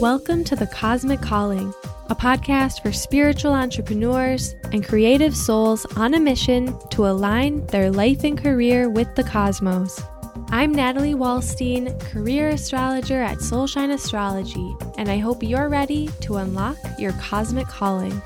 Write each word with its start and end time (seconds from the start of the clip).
Welcome 0.00 0.42
to 0.42 0.56
The 0.56 0.68
Cosmic 0.72 1.20
Calling, 1.20 1.72
a 2.08 2.16
podcast 2.16 2.82
for 2.82 2.90
spiritual 2.90 3.52
entrepreneurs 3.52 4.56
and 4.72 4.84
creative 4.84 5.36
souls 5.36 5.86
on 5.94 6.14
a 6.14 6.18
mission 6.18 6.76
to 6.88 7.06
align 7.06 7.64
their 7.66 7.92
life 7.92 8.24
and 8.24 8.36
career 8.36 8.90
with 8.90 9.14
the 9.14 9.22
cosmos. 9.22 10.02
I'm 10.48 10.72
Natalie 10.72 11.14
Wallstein, 11.14 11.96
career 12.00 12.48
astrologer 12.48 13.22
at 13.22 13.38
Soulshine 13.38 13.92
Astrology, 13.92 14.74
and 14.98 15.08
I 15.08 15.18
hope 15.18 15.44
you're 15.44 15.68
ready 15.68 16.08
to 16.22 16.38
unlock 16.38 16.76
your 16.98 17.12
cosmic 17.12 17.68
calling. 17.68 18.20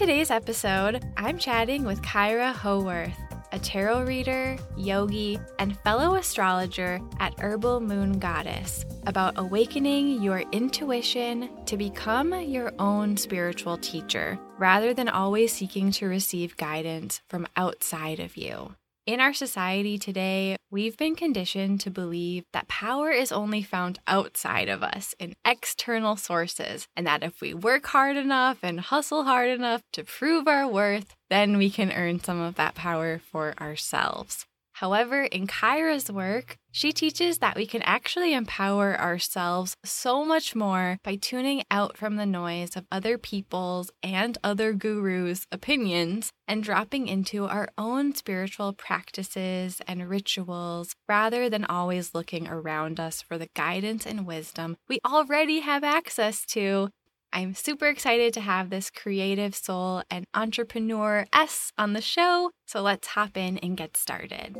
Today's 0.00 0.30
episode, 0.30 1.04
I'm 1.18 1.36
chatting 1.36 1.84
with 1.84 2.00
Kyra 2.00 2.54
Howearth 2.54 3.12
a 3.52 3.58
tarot 3.58 4.04
reader, 4.04 4.56
yogi, 4.78 5.38
and 5.58 5.78
fellow 5.80 6.14
astrologer 6.14 7.00
at 7.18 7.38
Herbal 7.38 7.80
Moon 7.80 8.18
Goddess, 8.18 8.86
about 9.06 9.34
awakening 9.36 10.22
your 10.22 10.44
intuition 10.52 11.50
to 11.66 11.76
become 11.76 12.32
your 12.40 12.72
own 12.78 13.16
spiritual 13.16 13.76
teacher 13.76 14.38
rather 14.58 14.94
than 14.94 15.08
always 15.08 15.52
seeking 15.52 15.90
to 15.92 16.06
receive 16.06 16.56
guidance 16.56 17.20
from 17.28 17.46
outside 17.56 18.20
of 18.20 18.38
you. 18.38 18.74
In 19.10 19.18
our 19.18 19.34
society 19.34 19.98
today, 19.98 20.54
we've 20.70 20.96
been 20.96 21.16
conditioned 21.16 21.80
to 21.80 21.90
believe 21.90 22.44
that 22.52 22.68
power 22.68 23.10
is 23.10 23.32
only 23.32 23.60
found 23.60 23.98
outside 24.06 24.68
of 24.68 24.84
us 24.84 25.16
in 25.18 25.34
external 25.44 26.14
sources, 26.14 26.86
and 26.94 27.08
that 27.08 27.24
if 27.24 27.40
we 27.40 27.52
work 27.52 27.86
hard 27.86 28.16
enough 28.16 28.58
and 28.62 28.78
hustle 28.78 29.24
hard 29.24 29.48
enough 29.48 29.82
to 29.94 30.04
prove 30.04 30.46
our 30.46 30.68
worth, 30.68 31.16
then 31.28 31.58
we 31.58 31.70
can 31.70 31.90
earn 31.90 32.20
some 32.20 32.40
of 32.40 32.54
that 32.54 32.76
power 32.76 33.18
for 33.18 33.52
ourselves. 33.60 34.46
However, 34.80 35.24
in 35.24 35.46
Kyra's 35.46 36.10
work, 36.10 36.56
she 36.72 36.90
teaches 36.90 37.36
that 37.38 37.54
we 37.54 37.66
can 37.66 37.82
actually 37.82 38.32
empower 38.32 38.98
ourselves 38.98 39.76
so 39.84 40.24
much 40.24 40.56
more 40.56 40.96
by 41.04 41.16
tuning 41.16 41.64
out 41.70 41.98
from 41.98 42.16
the 42.16 42.24
noise 42.24 42.74
of 42.76 42.86
other 42.90 43.18
people's 43.18 43.90
and 44.02 44.38
other 44.42 44.72
gurus' 44.72 45.46
opinions 45.52 46.32
and 46.48 46.62
dropping 46.62 47.08
into 47.08 47.44
our 47.44 47.68
own 47.76 48.14
spiritual 48.14 48.72
practices 48.72 49.82
and 49.86 50.08
rituals 50.08 50.94
rather 51.06 51.50
than 51.50 51.66
always 51.66 52.14
looking 52.14 52.48
around 52.48 52.98
us 52.98 53.20
for 53.20 53.36
the 53.36 53.50
guidance 53.54 54.06
and 54.06 54.26
wisdom 54.26 54.78
we 54.88 54.98
already 55.04 55.60
have 55.60 55.84
access 55.84 56.46
to 56.46 56.88
I'm 57.32 57.54
super 57.54 57.86
excited 57.86 58.34
to 58.34 58.40
have 58.40 58.70
this 58.70 58.90
creative 58.90 59.54
soul 59.54 60.02
and 60.10 60.24
entrepreneur 60.34 61.26
S 61.32 61.72
on 61.78 61.92
the 61.92 62.00
show. 62.00 62.50
So 62.66 62.82
let's 62.82 63.06
hop 63.06 63.36
in 63.36 63.58
and 63.58 63.76
get 63.76 63.96
started. 63.96 64.56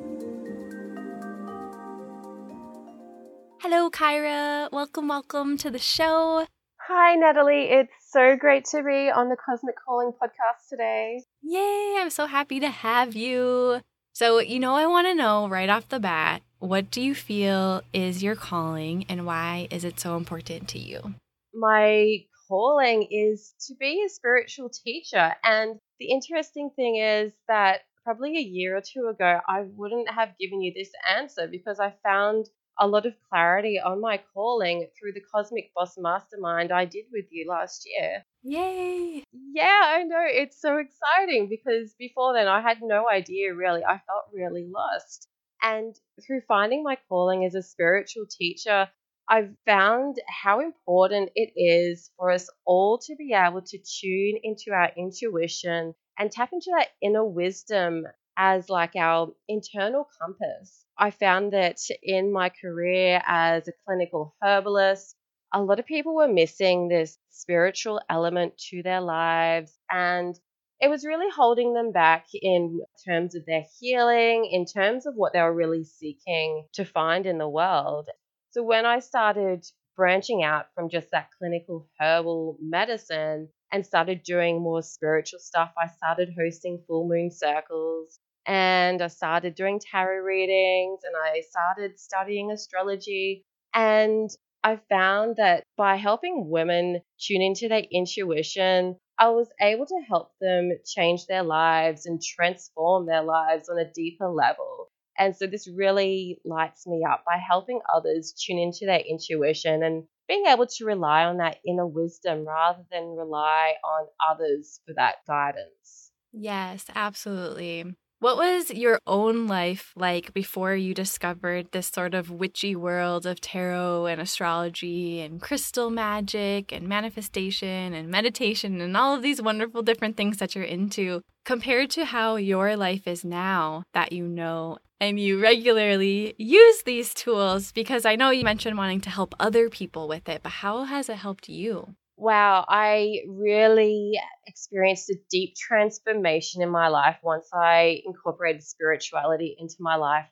Hello, 3.61 3.91
Kyra. 3.91 4.71
Welcome, 4.71 5.09
welcome 5.09 5.59
to 5.59 5.71
the 5.71 5.81
show. 5.81 6.47
Hi, 6.87 7.17
Natalie. 7.17 7.71
It's 7.71 7.93
so 8.09 8.37
great 8.37 8.67
to 8.67 8.85
be 8.85 9.11
on 9.11 9.29
the 9.29 9.37
Cosmic 9.37 9.75
Calling 9.85 10.13
podcast 10.13 10.69
today. 10.69 11.25
Yay! 11.43 11.97
I'm 11.99 12.11
so 12.11 12.27
happy 12.27 12.61
to 12.61 12.69
have 12.69 13.17
you. 13.17 13.81
So, 14.13 14.39
you 14.39 14.61
know, 14.61 14.77
I 14.77 14.87
want 14.87 15.09
to 15.09 15.15
know 15.15 15.49
right 15.49 15.69
off 15.69 15.89
the 15.89 15.99
bat 15.99 16.43
what 16.61 16.91
do 16.91 17.01
you 17.01 17.15
feel 17.15 17.83
is 17.93 18.23
your 18.23 18.37
calling 18.37 19.07
and 19.09 19.27
why 19.27 19.67
is 19.71 19.83
it 19.83 19.99
so 19.99 20.17
important 20.17 20.69
to 20.69 20.79
you? 20.79 21.15
My 21.55 22.19
calling 22.51 23.07
is 23.11 23.55
to 23.69 23.75
be 23.77 24.03
a 24.05 24.11
spiritual 24.11 24.69
teacher. 24.69 25.35
And 25.45 25.79
the 26.01 26.11
interesting 26.11 26.71
thing 26.75 26.97
is 26.97 27.33
that 27.47 27.83
probably 28.05 28.37
a 28.37 28.43
year 28.43 28.77
or 28.77 28.83
two 28.83 29.07
ago, 29.09 29.41
I 29.49 29.63
wouldn't 29.77 30.11
have 30.11 30.37
given 30.39 30.61
you 30.61 30.73
this 30.75 30.91
answer 31.17 31.47
because 31.47 31.79
I 31.79 31.95
found 32.03 32.47
a 32.79 32.87
lot 32.87 33.07
of 33.07 33.15
clarity 33.29 33.79
on 33.79 34.01
my 34.01 34.21
calling 34.35 34.89
through 34.99 35.13
the 35.13 35.23
Cosmic 35.33 35.71
Boss 35.75 35.97
Mastermind 35.99 36.73
I 36.73 36.87
did 36.87 37.05
with 37.13 37.27
you 37.31 37.47
last 37.49 37.87
year. 37.87 38.25
Yay! 38.43 39.23
Yeah, 39.33 39.81
I 39.85 40.03
know. 40.05 40.25
It's 40.25 40.61
so 40.61 40.79
exciting 40.79 41.49
because 41.49 41.95
before 41.99 42.33
then 42.33 42.49
I 42.49 42.63
had 42.63 42.79
no 42.83 43.09
idea 43.09 43.55
really. 43.55 43.85
I 43.85 44.01
felt 44.07 44.25
really 44.33 44.67
lost. 44.67 45.29
And 45.63 45.95
through 46.27 46.41
finding 46.49 46.83
my 46.83 46.97
calling 47.09 47.45
as 47.45 47.55
a 47.55 47.63
spiritual 47.63 48.25
teacher, 48.27 48.89
I've 49.31 49.55
found 49.65 50.17
how 50.27 50.59
important 50.59 51.31
it 51.37 51.53
is 51.55 52.11
for 52.17 52.33
us 52.33 52.51
all 52.67 52.99
to 52.99 53.15
be 53.15 53.33
able 53.33 53.63
to 53.63 53.79
tune 53.79 54.41
into 54.43 54.73
our 54.73 54.91
intuition 54.97 55.95
and 56.19 56.33
tap 56.33 56.51
into 56.53 56.73
that 56.77 56.89
inner 57.01 57.25
wisdom 57.25 58.07
as 58.37 58.69
like 58.69 58.97
our 58.97 59.33
internal 59.47 60.09
compass. 60.21 60.85
I 60.99 61.13
found 61.13 61.53
that 61.53 61.79
in 62.03 62.33
my 62.33 62.49
career 62.49 63.23
as 63.25 63.69
a 63.69 63.73
clinical 63.87 64.35
herbalist, 64.43 65.15
a 65.55 65.63
lot 65.63 65.79
of 65.79 65.87
people 65.87 66.17
were 66.17 66.27
missing 66.27 66.89
this 66.89 67.17
spiritual 67.31 68.01
element 68.11 68.59
to 68.71 68.83
their 68.83 69.01
lives 69.01 69.79
and 69.93 70.37
it 70.81 70.89
was 70.89 71.05
really 71.05 71.31
holding 71.31 71.73
them 71.75 71.93
back 71.93 72.27
in 72.35 72.81
terms 73.07 73.37
of 73.37 73.47
their 73.47 73.65
healing, 73.79 74.49
in 74.51 74.65
terms 74.65 75.07
of 75.07 75.15
what 75.15 75.33
they 75.33 75.43
were 75.43 75.55
really 75.55 75.85
seeking 75.85 76.67
to 76.73 76.85
find 76.85 77.27
in 77.27 77.39
the 77.39 77.49
world. 77.49 78.09
So 78.53 78.65
when 78.65 78.85
I 78.85 78.99
started 78.99 79.65
branching 79.97 80.43
out 80.43 80.67
from 80.75 80.89
just 80.89 81.11
that 81.13 81.29
clinical 81.39 81.89
herbal 82.01 82.59
medicine 82.61 83.49
and 83.71 83.87
started 83.87 84.23
doing 84.25 84.61
more 84.61 84.83
spiritual 84.83 85.39
stuff, 85.39 85.73
I 85.79 85.87
started 85.87 86.35
hosting 86.37 86.83
full 86.87 87.07
moon 87.09 87.31
circles 87.31 88.19
and 88.47 89.03
I 89.03 89.07
started 89.07 89.55
doing 89.55 89.79
tarot 89.81 90.25
readings 90.25 91.01
and 91.05 91.15
I 91.17 91.43
started 91.43 92.01
studying 92.01 92.51
astrology. 92.51 93.45
And 93.73 94.29
I 94.65 94.81
found 94.89 95.37
that 95.37 95.63
by 95.77 95.97
helping 95.97 96.51
women 96.51 97.03
tune 97.21 97.43
into 97.43 97.69
their 97.69 97.85
intuition, 97.93 98.97
I 99.19 99.29
was 99.29 99.49
able 99.61 99.87
to 99.87 100.03
help 100.09 100.33
them 100.41 100.73
change 100.85 101.27
their 101.27 101.45
lives 101.45 102.07
and 102.07 102.21
transform 102.21 103.07
their 103.07 103.23
lives 103.23 103.69
on 103.69 103.79
a 103.79 103.91
deeper 103.93 104.29
level. 104.29 104.90
And 105.21 105.37
so 105.37 105.47
this 105.47 105.69
really 105.69 106.41
lights 106.47 106.87
me 106.87 107.05
up 107.09 107.25
by 107.27 107.37
helping 107.37 107.81
others 107.95 108.33
tune 108.33 108.59
into 108.59 108.87
their 108.87 109.01
intuition 109.01 109.83
and 109.83 110.05
being 110.27 110.47
able 110.47 110.67
to 110.67 110.85
rely 110.87 111.25
on 111.25 111.37
that 111.37 111.59
inner 111.67 111.87
wisdom 111.87 112.47
rather 112.49 112.85
than 112.91 113.17
rely 113.17 113.75
on 113.85 114.07
others 114.31 114.81
for 114.87 114.95
that 114.97 115.17
guidance. 115.29 116.11
Yes, 116.33 116.87
absolutely. 116.95 117.85
What 118.21 118.37
was 118.37 118.71
your 118.71 118.99
own 119.07 119.47
life 119.47 119.93
like 119.95 120.33
before 120.33 120.75
you 120.75 120.95
discovered 120.95 121.73
this 121.73 121.89
sort 121.89 122.15
of 122.15 122.31
witchy 122.31 122.75
world 122.75 123.27
of 123.27 123.41
tarot 123.41 124.07
and 124.07 124.21
astrology 124.21 125.21
and 125.21 125.41
crystal 125.41 125.91
magic 125.91 126.73
and 126.73 126.89
manifestation 126.89 127.93
and 127.93 128.09
meditation 128.09 128.81
and 128.81 128.97
all 128.97 129.15
of 129.15 129.23
these 129.23 129.43
wonderful 129.43 129.83
different 129.83 130.17
things 130.17 130.39
that 130.39 130.55
you're 130.55 130.65
into 130.65 131.23
compared 131.45 131.91
to 131.91 132.05
how 132.07 132.37
your 132.37 132.77
life 132.77 133.07
is 133.07 133.25
now 133.25 133.83
that 133.95 134.13
you 134.13 134.27
know 134.27 134.79
and 135.01 135.19
you 135.19 135.41
regularly 135.41 136.35
use 136.39 136.83
these 136.83 137.15
tools? 137.15 137.73
Because 137.73 138.05
I 138.05 138.17
know 138.17 138.31
you 138.31 138.45
mentioned 138.45 138.77
wanting 138.77 139.01
to 139.03 139.11
help 139.11 139.35
other 139.41 139.69
people 139.69 140.09
with 140.09 140.29
it, 140.29 140.43
but 140.43 140.53
how 140.53 140.85
has 140.85 141.09
it 141.09 141.17
helped 141.17 141.49
you? 141.49 141.97
wow, 142.21 142.67
I 142.69 143.23
really 143.27 144.13
experienced 144.47 145.09
a 145.09 145.17
deep 145.31 145.55
transformation 145.57 146.63
in 146.63 146.69
my 146.69 146.89
life 146.89 147.17
once 147.23 147.49
I 147.53 148.03
incorporated 148.05 148.63
spirituality 148.63 149.57
into 149.59 149.77
my 149.81 149.97
life. 149.97 150.27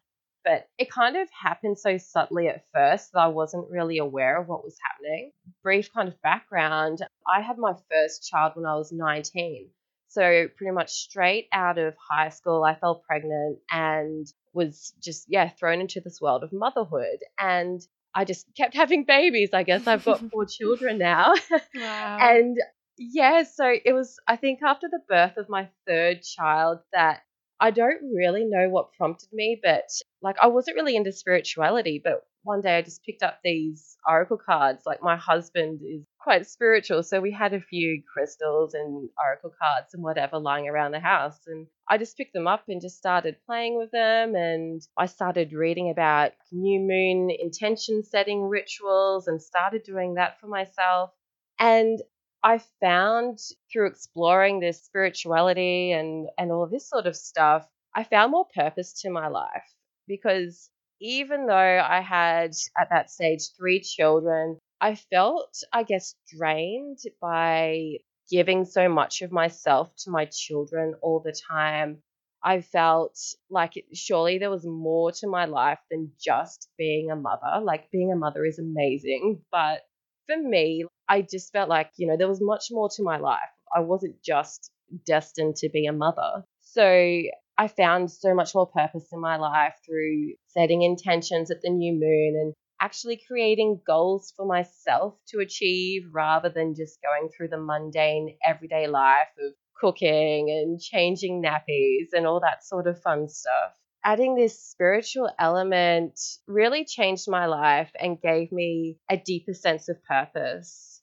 But 0.45 0.69
it 0.79 0.91
kind 0.91 1.17
of 1.17 1.29
happened 1.31 1.79
so 1.79 1.99
subtly 1.99 2.49
at 2.49 2.65
first 2.75 3.13
that 3.13 3.21
I 3.21 3.29
wasn't 3.29 3.71
really 3.71 3.99
aware 3.99 4.41
of 4.41 4.49
what 4.49 4.65
was 4.65 4.77
happening. 4.83 5.33
Brief 5.63 5.93
kind 5.93 6.09
of 6.09 6.21
background 6.23 7.01
I 7.27 7.41
had 7.41 7.59
my 7.59 7.75
first 7.91 8.29
child 8.29 8.53
when 8.55 8.67
I 8.67 8.77
was 8.77 8.93
19. 8.93 9.71
So, 10.11 10.49
pretty 10.57 10.73
much 10.73 10.91
straight 10.91 11.49
out 11.53 11.77
of 11.77 11.95
high 12.11 12.31
school, 12.31 12.65
I 12.65 12.75
fell 12.75 13.03
pregnant 13.07 13.59
and 13.71 14.27
was 14.59 14.93
just, 15.03 15.25
yeah, 15.29 15.49
thrown 15.49 15.81
into 15.81 16.01
this 16.01 16.21
world 16.21 16.45
of 16.45 16.53
motherhood. 16.53 17.21
And 17.41 17.81
I 18.15 18.25
just 18.25 18.47
kept 18.57 18.75
having 18.75 19.05
babies. 19.05 19.51
I 19.55 19.63
guess 19.63 19.87
I've 19.87 20.05
got 20.05 20.31
four 20.31 20.45
children 20.59 20.99
now. 20.99 21.35
Wow. 21.75 22.19
and 22.21 22.57
yeah, 22.99 23.45
so 23.45 23.73
it 23.85 23.93
was, 23.93 24.19
I 24.27 24.37
think, 24.37 24.61
after 24.63 24.89
the 24.91 25.01
birth 25.09 25.37
of 25.37 25.49
my 25.49 25.69
third 25.87 26.23
child 26.23 26.81
that 26.93 27.21
I 27.61 27.71
don't 27.71 28.13
really 28.15 28.45
know 28.45 28.69
what 28.69 28.93
prompted 28.93 29.29
me, 29.33 29.61
but 29.63 29.89
like 30.23 30.37
I 30.43 30.49
wasn't 30.49 30.77
really 30.77 30.97
into 30.97 31.13
spirituality. 31.13 32.01
But 32.03 32.25
one 32.43 32.61
day 32.61 32.77
I 32.79 32.83
just 32.83 33.05
picked 33.05 33.23
up 33.23 33.39
these 33.43 33.97
oracle 34.09 34.39
cards. 34.39 34.83
Like 34.87 35.03
my 35.03 35.17
husband 35.17 35.81
is 35.83 36.05
quite 36.29 36.47
spiritual, 36.47 37.03
so 37.03 37.23
we 37.23 37.33
had 37.33 37.55
a 37.55 37.61
few 37.61 38.03
crystals 38.13 38.75
and 38.75 39.09
oracle 39.19 39.51
cards 39.59 39.95
and 39.95 40.03
whatever 40.03 40.39
lying 40.39 40.69
around 40.69 40.93
the 40.93 41.01
house. 41.01 41.39
And 41.47 41.67
I 41.89 41.97
just 41.97 42.19
picked 42.19 42.35
them 42.35 42.47
up 42.47 42.65
and 42.69 42.83
just 42.83 42.99
started 42.99 43.37
playing 43.47 43.79
with 43.79 43.91
them. 43.93 44.35
And 44.35 44.83
I 44.99 45.07
started 45.07 45.55
reading 45.55 45.89
about 45.89 46.33
new 46.53 46.81
moon 46.81 47.31
intention 47.31 48.03
setting 48.05 48.43
rituals 48.43 49.27
and 49.27 49.41
started 49.41 49.85
doing 49.85 50.17
that 50.17 50.39
for 50.39 50.49
myself. 50.49 51.13
And 51.59 51.99
I 52.43 52.61
found 52.79 53.39
through 53.73 53.87
exploring 53.87 54.61
this 54.61 54.85
spirituality 54.85 55.93
and, 55.93 56.29
and 56.37 56.53
all 56.53 56.69
this 56.71 56.91
sort 56.91 57.07
of 57.07 57.17
stuff, 57.17 57.67
I 57.97 58.05
found 58.05 58.33
more 58.33 58.47
purpose 58.55 59.01
to 59.01 59.09
my 59.09 59.29
life 59.29 59.65
because 60.07 60.69
even 61.01 61.47
though 61.47 61.55
I 61.55 62.03
had 62.03 62.51
at 62.79 62.91
that 62.91 63.11
stage 63.11 63.45
three 63.57 63.81
children, 63.81 64.59
I 64.81 64.95
felt, 64.95 65.63
I 65.73 65.83
guess, 65.83 66.15
drained 66.29 66.99
by 67.21 67.99
giving 68.31 68.65
so 68.65 68.89
much 68.89 69.23
of 69.23 69.33
myself 69.33 69.95
to 70.05 70.11
my 70.11 70.27
children 70.27 70.95
all 71.03 71.21
the 71.21 71.33
time. 71.51 72.03
I 72.43 72.61
felt 72.61 73.19
like 73.51 73.85
surely 73.93 74.39
there 74.39 74.51
was 74.51 74.65
more 74.65 75.11
to 75.13 75.27
my 75.27 75.47
life 75.47 75.81
than 75.91 76.13
just 76.21 76.71
being 76.79 77.11
a 77.11 77.17
mother. 77.17 77.61
Like 77.63 77.91
being 77.91 78.13
a 78.13 78.17
mother 78.17 78.45
is 78.45 78.59
amazing, 78.59 79.43
but 79.51 79.83
for 80.27 80.37
me, 80.37 80.85
I 81.09 81.23
just 81.23 81.53
felt 81.53 81.69
like, 81.69 81.91
you 81.97 82.07
know, 82.07 82.17
there 82.17 82.29
was 82.29 82.41
much 82.41 82.67
more 82.71 82.89
to 82.91 83.03
my 83.03 83.17
life. 83.17 83.51
I 83.75 83.81
wasn't 83.81 84.23
just 84.23 84.71
destined 85.05 85.57
to 85.57 85.69
be 85.69 85.87
a 85.87 85.93
mother. 85.93 86.45
So 86.61 87.23
I 87.57 87.67
found 87.69 88.11
so 88.11 88.35
much 88.35 88.55
more 88.55 88.67
purpose 88.69 89.09
in 89.13 89.21
my 89.21 89.37
life 89.37 89.75
through 89.85 90.35
setting 90.49 90.83
intentions 90.83 91.51
at 91.51 91.63
the 91.63 91.71
new 91.71 91.93
moon 91.95 92.37
and 92.41 92.55
actually 92.81 93.21
creating 93.27 93.81
goals 93.87 94.33
for 94.37 94.47
myself 94.47 95.15
to 95.29 95.41
achieve 95.41 96.03
rather 96.13 96.49
than 96.49 96.75
just 96.75 97.01
going 97.03 97.29
through 97.29 97.49
the 97.49 97.61
mundane 97.61 98.37
everyday 98.45 98.87
life 98.87 99.29
of 99.45 99.53
cooking 99.81 100.51
and 100.51 100.81
changing 100.81 101.43
nappies 101.43 102.09
and 102.13 102.27
all 102.27 102.41
that 102.41 102.65
sort 102.65 102.87
of 102.87 103.01
fun 103.01 103.29
stuff. 103.29 103.73
Adding 104.05 104.37
this 104.37 104.63
spiritual 104.63 105.31
element 105.39 106.19
really 106.47 106.85
changed 106.85 107.29
my 107.29 107.47
life 107.47 107.91
and 108.01 108.21
gave 108.21 108.53
me 108.53 108.97
a 109.11 109.17
deeper 109.17 109.55
sense 109.55 109.89
of 109.89 110.03
purpose. 110.05 111.03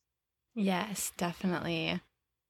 Yes, 0.56 1.12
definitely. 1.18 2.00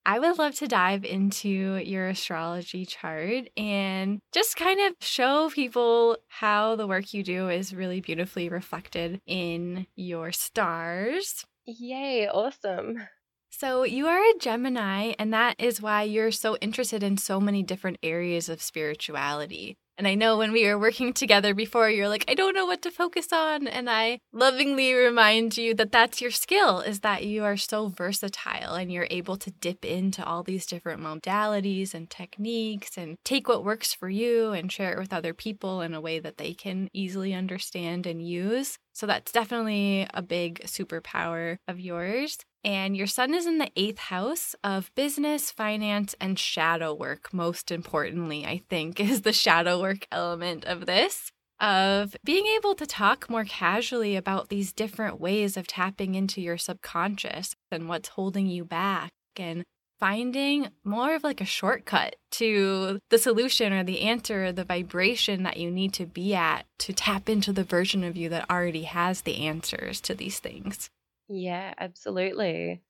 I 0.06 0.20
would 0.20 0.38
love 0.38 0.54
to 0.56 0.68
dive 0.68 1.04
into 1.04 1.78
your 1.78 2.08
astrology 2.08 2.86
chart 2.86 3.50
and 3.58 4.20
just 4.32 4.56
kind 4.56 4.80
of 4.80 4.94
show 5.02 5.50
people 5.50 6.18
how 6.28 6.76
the 6.76 6.86
work 6.86 7.14
you 7.14 7.24
do 7.24 7.50
is 7.50 7.74
really 7.74 8.02
beautifully 8.02 8.48
reflected 8.48 9.20
in 9.26 9.88
your 9.96 10.32
stars. 10.32 11.44
Yay, 11.66 12.28
awesome. 12.28 13.08
So, 13.50 13.84
you 13.84 14.08
are 14.08 14.20
a 14.22 14.38
Gemini, 14.40 15.14
and 15.18 15.34
that 15.34 15.56
is 15.60 15.82
why 15.82 16.04
you're 16.04 16.32
so 16.32 16.58
interested 16.58 17.02
in 17.02 17.18
so 17.18 17.40
many 17.40 17.64
different 17.64 17.98
areas 18.04 18.50
of 18.50 18.62
spirituality. 18.62 19.78
And 19.98 20.08
I 20.08 20.16
know 20.16 20.38
when 20.38 20.52
we 20.52 20.66
were 20.66 20.78
working 20.78 21.14
together 21.14 21.54
before, 21.54 21.90
you're 21.90 22.10
like, 22.10 22.26
I 22.28 22.34
don't 22.34 22.54
know 22.54 22.66
what 22.66 22.82
to 22.82 22.92
focus 22.92 23.32
on. 23.32 23.68
And 23.68 23.90
I 23.90 24.20
lovingly 24.34 24.94
remind 24.94 25.58
you 25.58 25.74
that 25.76 25.92
that's 25.92 26.22
your 26.22 26.32
skill 26.32 26.82
is 26.82 27.00
that 27.00 27.26
you 27.26 27.44
are 27.44 27.58
so 27.58 27.88
versatile 27.88 28.76
and 28.76 28.92
you're 28.92 29.08
able 29.10 29.38
to 29.38 29.52
dip 29.52 29.86
into 29.86 30.24
all 30.24 30.44
these 30.44 30.66
different 30.66 31.02
modalities 31.02 31.94
and 31.94 32.10
techniques 32.10 32.98
and 32.98 33.18
take 33.24 33.48
what 33.48 33.64
works 33.64 33.94
for 33.94 34.10
you 34.10 34.52
and 34.52 34.72
share 34.72 34.94
it 34.94 35.00
with 35.00 35.14
other 35.14 35.34
people 35.34 35.82
in 35.82 35.94
a 35.94 36.02
way 36.02 36.20
that 36.20 36.38
they 36.38 36.54
can 36.54 36.90
easily 36.94 37.34
understand 37.34 38.06
and 38.06 38.28
use. 38.28 38.78
So 38.96 39.06
that's 39.06 39.34
definitely 39.34 40.08
a 40.14 40.22
big 40.22 40.62
superpower 40.62 41.58
of 41.68 41.82
yours. 41.82 42.38
And 42.64 42.96
your 42.96 43.08
sun 43.08 43.34
is 43.34 43.46
in 43.46 43.58
the 43.58 43.70
eighth 43.76 44.00
house 44.00 44.56
of 44.64 44.90
business, 44.96 45.52
finance, 45.52 46.16
and 46.20 46.40
shadow 46.40 46.94
work. 46.94 47.34
Most 47.34 47.72
importantly, 47.72 48.46
I 48.46 48.62
think, 48.70 49.00
is 49.02 49.22
the 49.22 49.34
shadow 49.34 49.82
work 49.82 50.08
element 50.12 50.64
of 50.64 50.86
this 50.86 51.32
of 51.60 52.18
being 52.24 52.46
able 52.58 52.76
to 52.76 52.86
talk 52.86 53.30
more 53.30 53.46
casually 53.46 54.16
about 54.16 54.50
these 54.50 54.74
different 54.74 55.22
ways 55.22 55.56
of 55.56 55.68
tapping 55.68 56.16
into 56.16 56.42
your 56.42 56.58
subconscious 56.58 57.56
and 57.72 57.88
what's 57.88 58.10
holding 58.10 58.48
you 58.48 58.66
back 58.66 59.12
and 59.38 59.64
finding 60.00 60.70
more 60.84 61.16
of 61.16 61.24
like 61.24 61.42
a 61.42 61.46
shortcut 61.46 62.16
to 62.32 63.00
the 63.10 63.18
solution 63.18 63.74
or 63.74 63.84
the 63.84 64.02
answer 64.02 64.46
or 64.46 64.52
the 64.52 64.64
vibration 64.64 65.44
that 65.44 65.58
you 65.58 65.72
need 65.72 65.94
to 65.94 66.06
be 66.06 66.34
at 66.34 66.66
to 66.80 66.94
tap 66.94 67.30
into 67.30 67.54
the 67.54 67.64
version 67.64 68.04
of 68.04 68.18
you 68.18 68.30
that 68.30 68.50
already 68.50 68.84
has 68.84 69.22
the 69.22 69.46
answers 69.46 70.02
to 70.02 70.14
these 70.14 70.40
things. 70.40 70.90
Yeah, 71.28 71.74
absolutely. 71.78 72.82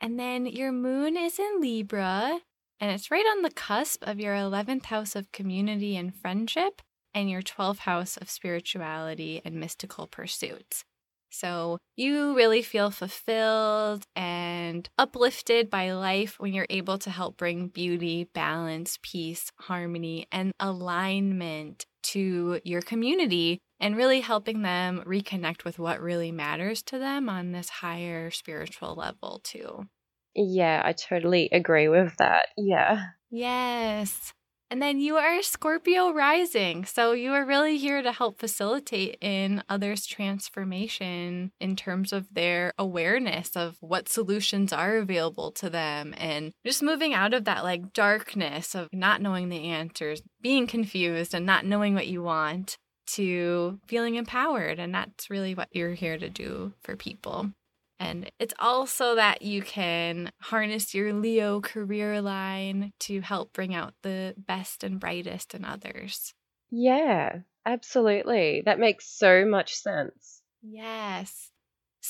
And 0.00 0.18
then 0.18 0.46
your 0.46 0.72
moon 0.72 1.16
is 1.16 1.38
in 1.38 1.60
Libra, 1.60 2.40
and 2.80 2.90
it's 2.92 3.10
right 3.10 3.26
on 3.26 3.42
the 3.42 3.50
cusp 3.50 4.02
of 4.06 4.20
your 4.20 4.34
11th 4.34 4.84
house 4.84 5.16
of 5.16 5.32
community 5.32 5.96
and 5.96 6.14
friendship 6.14 6.80
and 7.12 7.28
your 7.28 7.42
12th 7.42 7.78
house 7.78 8.16
of 8.16 8.30
spirituality 8.30 9.42
and 9.44 9.56
mystical 9.56 10.06
pursuits. 10.06 10.84
So 11.30 11.78
you 11.96 12.34
really 12.36 12.62
feel 12.62 12.90
fulfilled 12.90 14.04
and 14.16 14.88
uplifted 14.98 15.70
by 15.70 15.92
life 15.92 16.38
when 16.40 16.52
you're 16.52 16.66
able 16.70 16.98
to 16.98 17.10
help 17.10 17.36
bring 17.36 17.68
beauty, 17.68 18.24
balance, 18.24 18.98
peace, 19.02 19.50
harmony, 19.60 20.26
and 20.32 20.52
alignment 20.60 21.84
to 22.04 22.60
your 22.64 22.80
community 22.82 23.58
and 23.80 23.96
really 23.96 24.20
helping 24.20 24.62
them 24.62 25.02
reconnect 25.06 25.64
with 25.64 25.78
what 25.78 26.00
really 26.00 26.32
matters 26.32 26.82
to 26.84 26.98
them 26.98 27.28
on 27.28 27.52
this 27.52 27.68
higher 27.68 28.30
spiritual 28.30 28.94
level, 28.94 29.40
too. 29.44 29.86
Yeah, 30.34 30.80
I 30.84 30.92
totally 30.94 31.48
agree 31.52 31.88
with 31.88 32.16
that. 32.16 32.48
Yeah. 32.56 33.08
Yes. 33.30 34.32
And 34.70 34.82
then 34.82 35.00
you 35.00 35.16
are 35.16 35.42
Scorpio 35.42 36.12
rising. 36.12 36.84
So 36.84 37.12
you 37.12 37.32
are 37.32 37.44
really 37.44 37.78
here 37.78 38.02
to 38.02 38.12
help 38.12 38.38
facilitate 38.38 39.16
in 39.20 39.62
others' 39.68 40.04
transformation 40.04 41.52
in 41.58 41.74
terms 41.74 42.12
of 42.12 42.34
their 42.34 42.74
awareness 42.78 43.56
of 43.56 43.78
what 43.80 44.08
solutions 44.08 44.72
are 44.72 44.98
available 44.98 45.50
to 45.52 45.70
them 45.70 46.14
and 46.18 46.52
just 46.66 46.82
moving 46.82 47.14
out 47.14 47.32
of 47.32 47.44
that 47.44 47.64
like 47.64 47.94
darkness 47.94 48.74
of 48.74 48.88
not 48.92 49.22
knowing 49.22 49.48
the 49.48 49.64
answers, 49.64 50.20
being 50.42 50.66
confused 50.66 51.34
and 51.34 51.46
not 51.46 51.64
knowing 51.64 51.94
what 51.94 52.06
you 52.06 52.22
want 52.22 52.76
to 53.06 53.80
feeling 53.86 54.16
empowered. 54.16 54.78
And 54.78 54.94
that's 54.94 55.30
really 55.30 55.54
what 55.54 55.68
you're 55.72 55.94
here 55.94 56.18
to 56.18 56.28
do 56.28 56.74
for 56.82 56.94
people. 56.94 57.52
And 58.00 58.30
it's 58.38 58.54
also 58.58 59.16
that 59.16 59.42
you 59.42 59.62
can 59.62 60.32
harness 60.40 60.94
your 60.94 61.12
Leo 61.12 61.60
career 61.60 62.20
line 62.22 62.92
to 63.00 63.20
help 63.20 63.52
bring 63.52 63.74
out 63.74 63.94
the 64.02 64.34
best 64.38 64.84
and 64.84 65.00
brightest 65.00 65.54
in 65.54 65.64
others. 65.64 66.34
Yeah, 66.70 67.40
absolutely. 67.66 68.62
That 68.62 68.78
makes 68.78 69.06
so 69.06 69.44
much 69.44 69.74
sense. 69.74 70.42
Yes. 70.62 71.52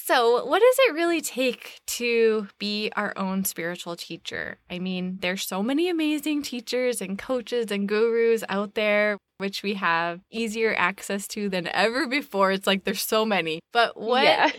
So, 0.04 0.44
what 0.44 0.60
does 0.60 0.76
it 0.86 0.94
really 0.94 1.20
take 1.20 1.80
to 1.98 2.48
be 2.58 2.90
our 2.96 3.12
own 3.16 3.44
spiritual 3.44 3.96
teacher? 3.96 4.56
I 4.70 4.78
mean, 4.78 5.18
there's 5.20 5.46
so 5.46 5.62
many 5.62 5.90
amazing 5.90 6.42
teachers 6.42 7.02
and 7.02 7.18
coaches 7.18 7.70
and 7.70 7.88
gurus 7.88 8.42
out 8.48 8.74
there 8.74 9.18
which 9.38 9.62
we 9.62 9.74
have 9.74 10.20
easier 10.30 10.74
access 10.76 11.26
to 11.28 11.48
than 11.48 11.68
ever 11.68 12.06
before. 12.06 12.50
It's 12.52 12.66
like 12.66 12.84
there's 12.84 13.02
so 13.02 13.24
many. 13.24 13.60
But 13.72 13.96
what 14.00 14.24
yeah. 14.24 14.50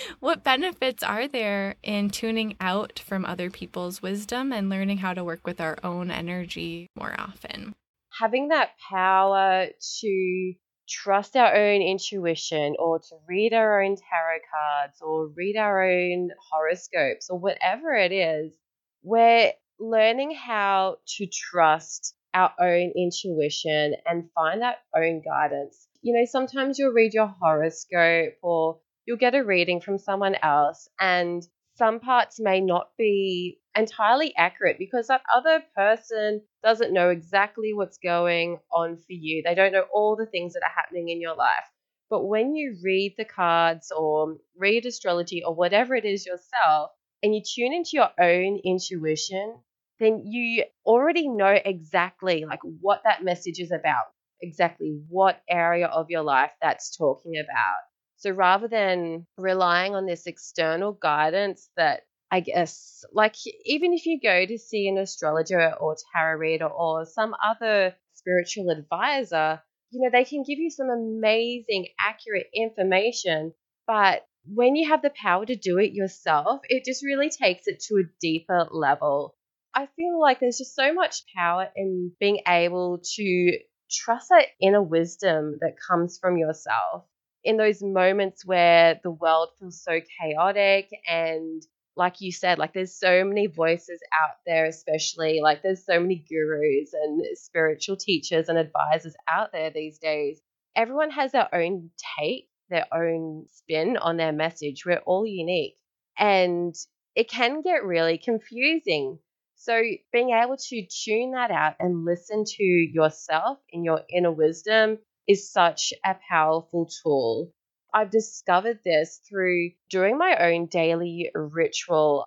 what 0.20 0.44
benefits 0.44 1.02
are 1.02 1.26
there 1.26 1.76
in 1.82 2.10
tuning 2.10 2.56
out 2.60 2.98
from 3.04 3.24
other 3.24 3.50
people's 3.50 4.02
wisdom 4.02 4.52
and 4.52 4.68
learning 4.68 4.98
how 4.98 5.14
to 5.14 5.24
work 5.24 5.46
with 5.46 5.60
our 5.60 5.78
own 5.82 6.10
energy 6.10 6.88
more 6.94 7.14
often? 7.18 7.74
Having 8.20 8.48
that 8.48 8.72
power 8.90 9.68
to 10.00 10.54
trust 10.88 11.36
our 11.36 11.54
own 11.54 11.80
intuition 11.82 12.74
or 12.78 12.98
to 12.98 13.16
read 13.28 13.52
our 13.52 13.82
own 13.82 13.96
tarot 13.96 14.40
cards 14.50 15.00
or 15.00 15.28
read 15.36 15.56
our 15.56 15.84
own 15.84 16.30
horoscopes 16.50 17.28
or 17.30 17.38
whatever 17.38 17.92
it 17.94 18.12
is, 18.12 18.54
we're 19.02 19.52
learning 19.78 20.34
how 20.34 20.96
to 21.16 21.26
trust 21.26 22.14
our 22.34 22.52
own 22.60 22.92
intuition 22.96 23.94
and 24.06 24.30
find 24.34 24.62
our 24.62 24.76
own 24.96 25.22
guidance. 25.22 25.88
You 26.02 26.14
know, 26.14 26.24
sometimes 26.24 26.78
you'll 26.78 26.92
read 26.92 27.14
your 27.14 27.26
horoscope 27.40 28.34
or 28.42 28.80
you'll 29.06 29.18
get 29.18 29.34
a 29.34 29.44
reading 29.44 29.80
from 29.80 29.98
someone 29.98 30.36
else, 30.42 30.88
and 31.00 31.42
some 31.76 32.00
parts 32.00 32.38
may 32.40 32.60
not 32.60 32.88
be 32.96 33.58
entirely 33.76 34.34
accurate 34.36 34.78
because 34.78 35.08
that 35.08 35.22
other 35.34 35.62
person 35.74 36.42
doesn't 36.62 36.92
know 36.92 37.10
exactly 37.10 37.72
what's 37.72 37.98
going 37.98 38.58
on 38.72 38.96
for 38.96 39.12
you. 39.12 39.42
They 39.44 39.54
don't 39.54 39.72
know 39.72 39.86
all 39.92 40.16
the 40.16 40.26
things 40.26 40.54
that 40.54 40.62
are 40.62 40.74
happening 40.74 41.08
in 41.08 41.20
your 41.20 41.34
life. 41.34 41.64
But 42.10 42.26
when 42.26 42.54
you 42.54 42.76
read 42.82 43.14
the 43.16 43.24
cards 43.24 43.90
or 43.90 44.36
read 44.56 44.86
astrology 44.86 45.42
or 45.44 45.54
whatever 45.54 45.94
it 45.94 46.04
is 46.04 46.26
yourself, 46.26 46.90
and 47.22 47.34
you 47.34 47.42
tune 47.42 47.72
into 47.72 47.90
your 47.94 48.10
own 48.18 48.60
intuition, 48.64 49.56
then 49.98 50.24
you 50.26 50.64
already 50.84 51.28
know 51.28 51.56
exactly 51.64 52.44
like 52.44 52.60
what 52.80 53.02
that 53.04 53.24
message 53.24 53.60
is 53.60 53.70
about, 53.70 54.06
exactly 54.40 55.00
what 55.08 55.40
area 55.48 55.86
of 55.86 56.10
your 56.10 56.22
life 56.22 56.52
that's 56.60 56.96
talking 56.96 57.34
about. 57.38 57.76
So 58.16 58.30
rather 58.30 58.68
than 58.68 59.26
relying 59.38 59.94
on 59.94 60.06
this 60.06 60.26
external 60.26 60.92
guidance 60.92 61.70
that 61.76 62.02
I 62.32 62.40
guess, 62.40 63.04
like, 63.12 63.36
even 63.66 63.92
if 63.92 64.06
you 64.06 64.18
go 64.18 64.46
to 64.46 64.58
see 64.58 64.88
an 64.88 64.96
astrologer 64.96 65.74
or 65.74 65.96
tarot 66.16 66.38
reader 66.38 66.66
or 66.66 67.04
some 67.04 67.34
other 67.44 67.94
spiritual 68.14 68.70
advisor, 68.70 69.62
you 69.90 70.00
know, 70.00 70.08
they 70.10 70.24
can 70.24 70.42
give 70.42 70.58
you 70.58 70.70
some 70.70 70.88
amazing, 70.88 71.88
accurate 72.00 72.46
information, 72.54 73.52
but 73.86 74.26
when 74.46 74.76
you 74.76 74.88
have 74.88 75.02
the 75.02 75.10
power 75.10 75.44
to 75.44 75.54
do 75.56 75.76
it 75.76 75.92
yourself, 75.92 76.62
it 76.70 76.86
just 76.86 77.04
really 77.04 77.28
takes 77.28 77.66
it 77.66 77.80
to 77.88 77.96
a 77.96 78.10
deeper 78.18 78.66
level. 78.70 79.36
I 79.74 79.88
feel 79.96 80.18
like 80.18 80.40
there's 80.40 80.56
just 80.56 80.74
so 80.74 80.94
much 80.94 81.24
power 81.36 81.68
in 81.76 82.12
being 82.18 82.40
able 82.48 83.02
to 83.16 83.58
trust 83.90 84.30
that 84.30 84.46
inner 84.58 84.82
wisdom 84.82 85.58
that 85.60 85.76
comes 85.86 86.18
from 86.18 86.38
yourself 86.38 87.04
in 87.44 87.58
those 87.58 87.82
moments 87.82 88.46
where 88.46 88.98
the 89.02 89.10
world 89.10 89.50
feels 89.58 89.82
so 89.82 90.00
chaotic 90.18 90.88
and 91.06 91.62
like 91.96 92.20
you 92.20 92.32
said, 92.32 92.58
like 92.58 92.72
there's 92.72 92.94
so 92.98 93.24
many 93.24 93.46
voices 93.46 94.00
out 94.18 94.36
there, 94.46 94.66
especially 94.66 95.40
like 95.42 95.62
there's 95.62 95.84
so 95.84 96.00
many 96.00 96.24
gurus 96.28 96.92
and 96.94 97.22
spiritual 97.36 97.96
teachers 97.96 98.48
and 98.48 98.58
advisors 98.58 99.14
out 99.30 99.52
there 99.52 99.70
these 99.70 99.98
days. 99.98 100.40
Everyone 100.74 101.10
has 101.10 101.32
their 101.32 101.54
own 101.54 101.90
take, 102.18 102.48
their 102.70 102.86
own 102.92 103.46
spin 103.52 103.98
on 103.98 104.16
their 104.16 104.32
message. 104.32 104.84
We're 104.86 105.02
all 105.04 105.26
unique. 105.26 105.76
And 106.18 106.74
it 107.14 107.28
can 107.28 107.60
get 107.60 107.84
really 107.84 108.16
confusing. 108.18 109.18
So, 109.56 109.80
being 110.12 110.30
able 110.30 110.56
to 110.56 110.86
tune 110.86 111.32
that 111.32 111.50
out 111.50 111.76
and 111.78 112.04
listen 112.04 112.44
to 112.44 112.64
yourself 112.64 113.58
and 113.72 113.84
your 113.84 114.02
inner 114.08 114.32
wisdom 114.32 114.98
is 115.28 115.52
such 115.52 115.92
a 116.04 116.16
powerful 116.28 116.88
tool. 117.02 117.52
I've 117.94 118.10
discovered 118.10 118.80
this 118.84 119.20
through 119.28 119.72
doing 119.90 120.16
my 120.16 120.36
own 120.38 120.66
daily 120.66 121.30
ritual. 121.34 122.26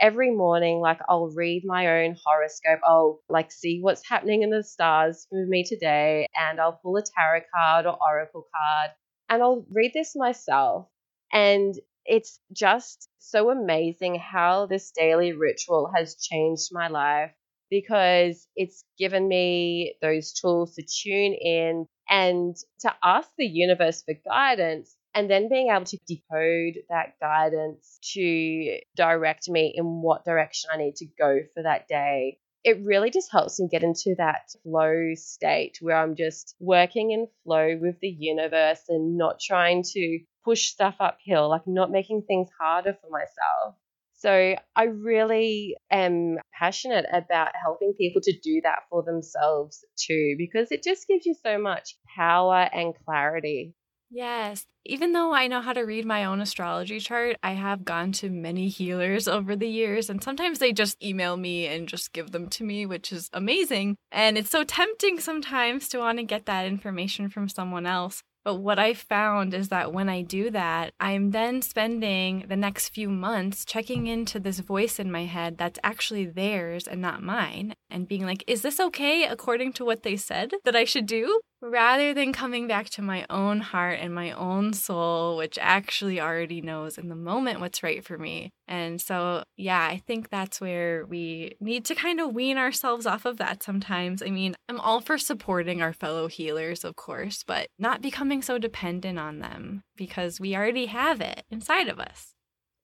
Every 0.00 0.32
morning, 0.32 0.80
like 0.80 0.98
I'll 1.08 1.28
read 1.28 1.62
my 1.64 2.02
own 2.02 2.16
horoscope. 2.24 2.80
I'll 2.84 3.20
like 3.28 3.52
see 3.52 3.78
what's 3.80 4.08
happening 4.08 4.42
in 4.42 4.50
the 4.50 4.64
stars 4.64 5.26
for 5.30 5.46
me 5.46 5.64
today, 5.64 6.26
and 6.34 6.60
I'll 6.60 6.80
pull 6.82 6.96
a 6.96 7.02
tarot 7.02 7.42
card 7.54 7.86
or 7.86 7.96
oracle 8.02 8.48
card, 8.52 8.90
and 9.28 9.40
I'll 9.40 9.64
read 9.70 9.92
this 9.94 10.16
myself. 10.16 10.88
And 11.32 11.74
it's 12.04 12.40
just 12.52 13.08
so 13.18 13.50
amazing 13.50 14.16
how 14.16 14.66
this 14.66 14.90
daily 14.90 15.32
ritual 15.32 15.92
has 15.94 16.16
changed 16.16 16.70
my 16.72 16.88
life 16.88 17.30
because 17.70 18.46
it's 18.56 18.84
given 18.98 19.26
me 19.28 19.96
those 20.02 20.32
tools 20.32 20.74
to 20.74 20.82
tune 20.82 21.34
in 21.34 21.86
and 22.08 22.56
to 22.80 22.92
ask 23.02 23.30
the 23.38 23.46
universe 23.46 24.02
for 24.02 24.14
guidance 24.26 24.96
and 25.14 25.30
then 25.30 25.48
being 25.48 25.70
able 25.70 25.84
to 25.86 25.98
decode 26.06 26.82
that 26.88 27.14
guidance 27.20 27.98
to 28.14 28.78
direct 28.96 29.48
me 29.48 29.72
in 29.74 30.02
what 30.02 30.24
direction 30.24 30.70
I 30.72 30.78
need 30.78 30.96
to 30.96 31.06
go 31.18 31.40
for 31.54 31.62
that 31.62 31.86
day. 31.88 32.38
It 32.64 32.82
really 32.82 33.10
just 33.10 33.30
helps 33.30 33.60
me 33.60 33.68
get 33.70 33.82
into 33.82 34.14
that 34.18 34.50
flow 34.62 35.12
state 35.14 35.78
where 35.80 35.96
I'm 35.96 36.16
just 36.16 36.56
working 36.58 37.10
in 37.10 37.28
flow 37.44 37.76
with 37.80 38.00
the 38.00 38.08
universe 38.08 38.80
and 38.88 39.16
not 39.16 39.38
trying 39.38 39.82
to 39.92 40.20
push 40.44 40.70
stuff 40.70 40.96
uphill, 40.98 41.48
like 41.50 41.66
not 41.66 41.90
making 41.90 42.22
things 42.26 42.48
harder 42.58 42.96
for 43.00 43.10
myself. 43.10 43.76
So 44.14 44.56
I 44.74 44.84
really 44.84 45.76
am 45.90 46.38
passionate 46.58 47.04
about 47.12 47.50
helping 47.62 47.92
people 47.98 48.22
to 48.22 48.32
do 48.42 48.62
that 48.64 48.84
for 48.88 49.02
themselves 49.02 49.84
too, 49.96 50.36
because 50.38 50.72
it 50.72 50.82
just 50.82 51.06
gives 51.06 51.26
you 51.26 51.34
so 51.42 51.58
much 51.58 51.96
power 52.16 52.68
and 52.72 52.94
clarity. 53.04 53.74
Yes. 54.14 54.64
Even 54.84 55.10
though 55.12 55.34
I 55.34 55.48
know 55.48 55.60
how 55.60 55.72
to 55.72 55.80
read 55.80 56.04
my 56.04 56.24
own 56.24 56.40
astrology 56.40 57.00
chart, 57.00 57.36
I 57.42 57.54
have 57.54 57.84
gone 57.84 58.12
to 58.12 58.30
many 58.30 58.68
healers 58.68 59.26
over 59.36 59.56
the 59.56 59.66
years, 59.68 60.08
and 60.08 60.22
sometimes 60.22 60.60
they 60.60 60.72
just 60.72 61.02
email 61.02 61.36
me 61.36 61.66
and 61.66 61.88
just 61.88 62.12
give 62.12 62.30
them 62.30 62.48
to 62.50 62.62
me, 62.62 62.86
which 62.86 63.10
is 63.10 63.28
amazing. 63.32 63.96
And 64.12 64.38
it's 64.38 64.50
so 64.50 64.62
tempting 64.62 65.18
sometimes 65.18 65.88
to 65.88 65.98
want 65.98 66.18
to 66.18 66.24
get 66.24 66.46
that 66.46 66.66
information 66.66 67.28
from 67.28 67.48
someone 67.48 67.86
else. 67.86 68.22
But 68.44 68.56
what 68.56 68.78
I 68.78 68.92
found 68.94 69.54
is 69.54 69.70
that 69.70 69.92
when 69.92 70.08
I 70.10 70.20
do 70.20 70.50
that, 70.50 70.92
I'm 71.00 71.30
then 71.30 71.62
spending 71.62 72.44
the 72.46 72.56
next 72.56 72.90
few 72.90 73.08
months 73.08 73.64
checking 73.64 74.06
into 74.06 74.38
this 74.38 74.60
voice 74.60 75.00
in 75.00 75.10
my 75.10 75.24
head 75.24 75.56
that's 75.56 75.80
actually 75.82 76.26
theirs 76.26 76.86
and 76.86 77.00
not 77.00 77.22
mine, 77.22 77.74
and 77.90 78.06
being 78.06 78.26
like, 78.26 78.44
is 78.46 78.62
this 78.62 78.78
okay 78.78 79.24
according 79.24 79.72
to 79.74 79.84
what 79.84 80.02
they 80.02 80.16
said 80.16 80.52
that 80.64 80.76
I 80.76 80.84
should 80.84 81.06
do? 81.06 81.40
Rather 81.60 82.12
than 82.12 82.32
coming 82.32 82.66
back 82.68 82.90
to 82.90 83.02
my 83.02 83.24
own 83.30 83.60
heart 83.60 83.98
and 84.00 84.14
my 84.14 84.32
own 84.32 84.72
soul, 84.72 85.36
which 85.36 85.58
actually 85.60 86.20
already 86.20 86.60
knows 86.60 86.98
in 86.98 87.08
the 87.08 87.14
moment 87.14 87.60
what's 87.60 87.82
right 87.82 88.04
for 88.04 88.18
me. 88.18 88.50
And 88.68 89.00
so, 89.00 89.44
yeah, 89.56 89.82
I 89.82 90.02
think 90.06 90.28
that's 90.28 90.60
where 90.60 91.06
we 91.06 91.56
need 91.60 91.84
to 91.86 91.94
kind 91.94 92.20
of 92.20 92.34
wean 92.34 92.58
ourselves 92.58 93.06
off 93.06 93.24
of 93.24 93.38
that 93.38 93.62
sometimes. 93.62 94.22
I 94.22 94.30
mean, 94.30 94.54
I'm 94.68 94.80
all 94.80 95.00
for 95.00 95.18
supporting 95.18 95.80
our 95.80 95.92
fellow 95.92 96.28
healers, 96.28 96.84
of 96.84 96.96
course, 96.96 97.42
but 97.42 97.68
not 97.78 98.02
becoming 98.02 98.42
so 98.42 98.58
dependent 98.58 99.18
on 99.18 99.38
them 99.38 99.82
because 99.96 100.40
we 100.40 100.54
already 100.56 100.86
have 100.86 101.20
it 101.20 101.44
inside 101.50 101.88
of 101.88 101.98
us. 101.98 102.34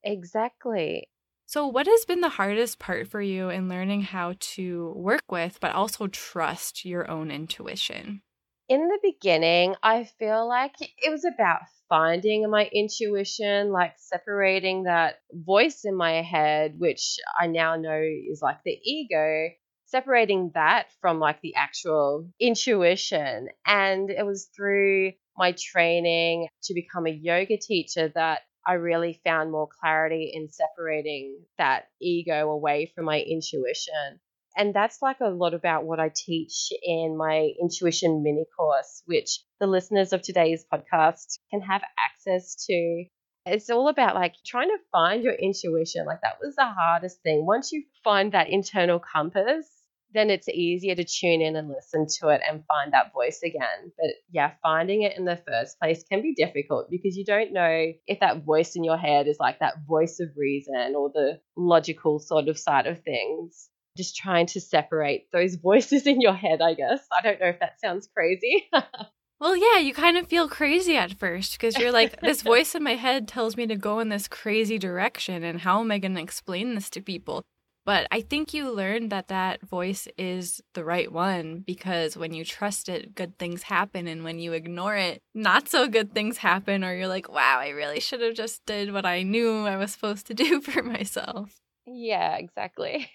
Exactly. 0.03 1.09
So, 1.47 1.67
what 1.67 1.87
has 1.87 2.05
been 2.05 2.21
the 2.21 2.29
hardest 2.29 2.79
part 2.79 3.09
for 3.09 3.21
you 3.21 3.51
in 3.51 3.69
learning 3.69 4.03
how 4.03 4.35
to 4.55 4.93
work 4.97 5.31
with, 5.31 5.59
but 5.61 5.75
also 5.75 6.07
trust 6.07 6.85
your 6.85 7.11
own 7.11 7.31
intuition? 7.31 8.23
In 8.71 8.87
the 8.87 9.01
beginning, 9.03 9.75
I 9.83 10.05
feel 10.05 10.47
like 10.49 10.77
it 10.81 11.11
was 11.11 11.25
about 11.25 11.63
finding 11.89 12.49
my 12.49 12.71
intuition, 12.73 13.73
like 13.73 13.95
separating 13.99 14.85
that 14.85 15.17
voice 15.33 15.85
in 15.85 15.97
my 15.97 16.23
head, 16.23 16.79
which 16.79 17.17
I 17.39 17.49
now 17.49 17.75
know 17.75 18.01
is 18.01 18.41
like 18.41 18.59
the 18.65 18.79
ego, 18.85 19.49
separating 19.87 20.53
that 20.55 20.87
from 21.01 21.19
like 21.19 21.41
the 21.41 21.57
actual 21.57 22.31
intuition. 22.39 23.49
And 23.67 24.09
it 24.09 24.25
was 24.25 24.49
through 24.55 25.15
my 25.37 25.51
training 25.51 26.47
to 26.63 26.75
become 26.75 27.09
a 27.09 27.11
yoga 27.11 27.59
teacher 27.59 28.13
that 28.15 28.43
I 28.65 28.75
really 28.75 29.21
found 29.25 29.51
more 29.51 29.69
clarity 29.81 30.31
in 30.33 30.49
separating 30.49 31.41
that 31.59 31.89
ego 32.01 32.49
away 32.49 32.93
from 32.95 33.07
my 33.07 33.21
intuition. 33.21 34.21
And 34.61 34.75
that's 34.75 35.01
like 35.01 35.21
a 35.21 35.31
lot 35.31 35.55
about 35.55 35.85
what 35.85 36.01
I 36.01 36.13
teach 36.15 36.71
in 36.83 37.17
my 37.17 37.49
intuition 37.59 38.23
mini 38.23 38.45
course, 38.55 39.03
which 39.07 39.41
the 39.59 39.67
listeners 39.67 40.13
of 40.13 40.21
today's 40.21 40.67
podcast 40.71 41.39
can 41.51 41.63
have 41.63 41.81
access 41.99 42.67
to. 42.67 43.07
It's 43.47 43.71
all 43.71 43.89
about 43.89 44.17
like 44.17 44.35
trying 44.45 44.69
to 44.69 44.77
find 44.93 45.25
your 45.25 45.33
intuition. 45.33 46.05
Like 46.05 46.21
that 46.25 46.41
was 46.43 46.57
the 46.57 46.67
hardest 46.67 47.23
thing. 47.23 47.47
Once 47.47 47.73
you 47.73 47.85
find 48.05 48.33
that 48.33 48.51
internal 48.51 48.99
compass, 48.99 49.67
then 50.13 50.29
it's 50.29 50.47
easier 50.47 50.95
to 50.95 51.05
tune 51.05 51.41
in 51.41 51.57
and 51.57 51.71
listen 51.71 52.07
to 52.21 52.29
it 52.29 52.43
and 52.47 52.63
find 52.67 52.93
that 52.93 53.15
voice 53.15 53.41
again. 53.43 53.93
But 53.97 54.11
yeah, 54.31 54.53
finding 54.63 55.05
it 55.05 55.17
in 55.17 55.25
the 55.25 55.41
first 55.49 55.79
place 55.81 56.05
can 56.05 56.21
be 56.21 56.35
difficult 56.35 56.91
because 56.91 57.17
you 57.17 57.25
don't 57.25 57.55
know 57.55 57.95
if 58.07 58.21
that 58.21 58.45
voice 58.45 58.77
in 58.77 58.85
your 58.85 58.99
head 58.99 59.27
is 59.27 59.39
like 59.41 59.61
that 59.61 59.87
voice 59.89 60.21
of 60.21 60.29
reason 60.37 60.93
or 60.95 61.09
the 61.09 61.41
logical 61.57 62.19
sort 62.19 62.49
of 62.49 62.59
side 62.59 62.87
of 62.87 63.03
things 63.03 63.70
just 63.97 64.17
trying 64.17 64.47
to 64.47 64.61
separate 64.61 65.31
those 65.33 65.55
voices 65.63 66.07
in 66.07 66.21
your 66.21 66.35
head, 66.35 66.61
I 66.61 66.75
guess. 66.75 67.01
I 67.17 67.23
don't 67.23 67.41
know 67.41 67.49
if 67.49 67.61
that 67.61 67.81
sounds 67.81 68.09
crazy. 68.15 68.69
well, 69.41 69.57
yeah, 69.57 69.79
you 69.79 69.95
kind 69.95 70.17
of 70.17 70.27
feel 70.27 70.49
crazy 70.49 70.97
at 70.97 71.19
first 71.19 71.53
because 71.53 71.77
you're 71.79 71.93
like, 71.93 72.21
this 72.23 72.43
voice 72.43 72.75
in 72.75 72.83
my 72.83 72.97
head 72.97 73.29
tells 73.29 73.57
me 73.57 73.67
to 73.67 73.77
go 73.77 74.01
in 74.01 74.09
this 74.09 74.29
crazy 74.29 74.79
direction, 74.79 75.43
and 75.43 75.61
how 75.61 75.81
am 75.81 75.91
I 75.91 75.99
going 75.99 76.15
to 76.15 76.23
explain 76.23 76.75
this 76.75 76.91
to 76.91 77.01
people? 77.01 77.43
But 77.87 78.07
I 78.11 78.21
think 78.21 78.53
you 78.53 78.71
learn 78.71 79.09
that 79.09 79.29
that 79.29 79.63
voice 79.63 80.07
is 80.19 80.61
the 80.75 80.85
right 80.85 81.11
one 81.11 81.65
because 81.67 82.17
when 82.17 82.35
you 82.35 82.45
trust 82.45 82.89
it, 82.89 83.15
good 83.15 83.39
things 83.39 83.65
happen. 83.65 84.07
And 84.07 84.23
when 84.23 84.39
you 84.39 84.53
ignore 84.53 84.97
it, 84.97 85.23
not 85.35 85.69
so 85.69 85.89
good 85.89 86.13
things 86.15 86.39
happen. 86.39 86.85
Or 86.85 86.95
you're 86.95 87.09
like, 87.09 87.29
wow, 87.31 87.59
I 87.59 87.71
really 87.71 87.99
should 87.99 88.21
have 88.21 88.35
just 88.35 88.65
did 88.67 88.93
what 88.93 89.07
I 89.07 89.23
knew 89.23 89.67
I 89.67 89.77
was 89.77 89.93
supposed 89.93 90.27
to 90.27 90.35
do 90.35 90.61
for 90.61 90.83
myself. 90.83 91.57
Yeah, 91.87 92.37
exactly. 92.37 93.11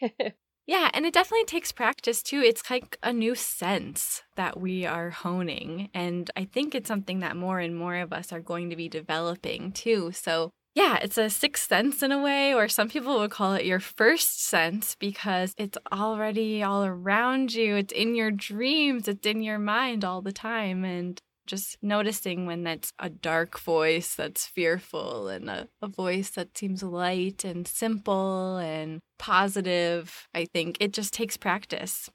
Yeah, 0.68 0.90
and 0.94 1.06
it 1.06 1.14
definitely 1.14 1.46
takes 1.46 1.72
practice 1.72 2.24
too. 2.24 2.42
It's 2.42 2.70
like 2.72 2.98
a 3.04 3.14
new 3.14 3.36
sense 3.36 4.24
that 4.36 4.60
we 4.60 4.86
are 4.86 5.12
honing. 5.12 5.90
And 5.94 6.30
I 6.36 6.46
think 6.46 6.74
it's 6.74 6.88
something 6.88 7.20
that 7.20 7.36
more 7.36 7.60
and 7.60 7.76
more 7.76 7.98
of 7.98 8.12
us 8.12 8.34
are 8.34 8.40
going 8.40 8.72
to 8.72 8.76
be 8.76 8.90
developing 8.90 9.72
too. 9.74 10.12
So, 10.12 10.50
yeah, 10.74 10.98
it's 11.02 11.20
a 11.20 11.30
sixth 11.30 11.70
sense 11.70 12.02
in 12.02 12.12
a 12.12 12.22
way, 12.22 12.54
or 12.54 12.68
some 12.68 12.90
people 12.90 13.20
would 13.20 13.32
call 13.32 13.54
it 13.54 13.66
your 13.66 13.80
first 13.80 14.44
sense 14.44 14.96
because 15.00 15.54
it's 15.58 15.78
already 15.92 16.64
all 16.64 16.84
around 16.84 17.54
you. 17.54 17.76
It's 17.76 17.94
in 17.94 18.16
your 18.16 18.32
dreams, 18.32 19.08
it's 19.08 19.26
in 19.26 19.44
your 19.44 19.60
mind 19.60 20.04
all 20.04 20.22
the 20.22 20.34
time. 20.34 20.84
And 20.84 21.22
just 21.46 21.78
noticing 21.82 22.46
when 22.46 22.64
that's 22.64 22.92
a 23.00 23.10
dark 23.10 23.60
voice 23.60 24.16
that's 24.16 24.46
fearful 24.46 25.28
and 25.28 25.50
a, 25.50 25.68
a 25.82 25.88
voice 25.88 26.32
that 26.32 26.58
seems 26.58 26.84
light 26.84 27.44
and 27.44 27.68
simple 27.68 28.58
and 28.58 29.00
positive. 29.20 30.28
I 30.34 30.46
think 30.46 30.78
it 30.80 30.94
just 30.94 31.14
takes 31.14 31.38
practice. 31.38 32.10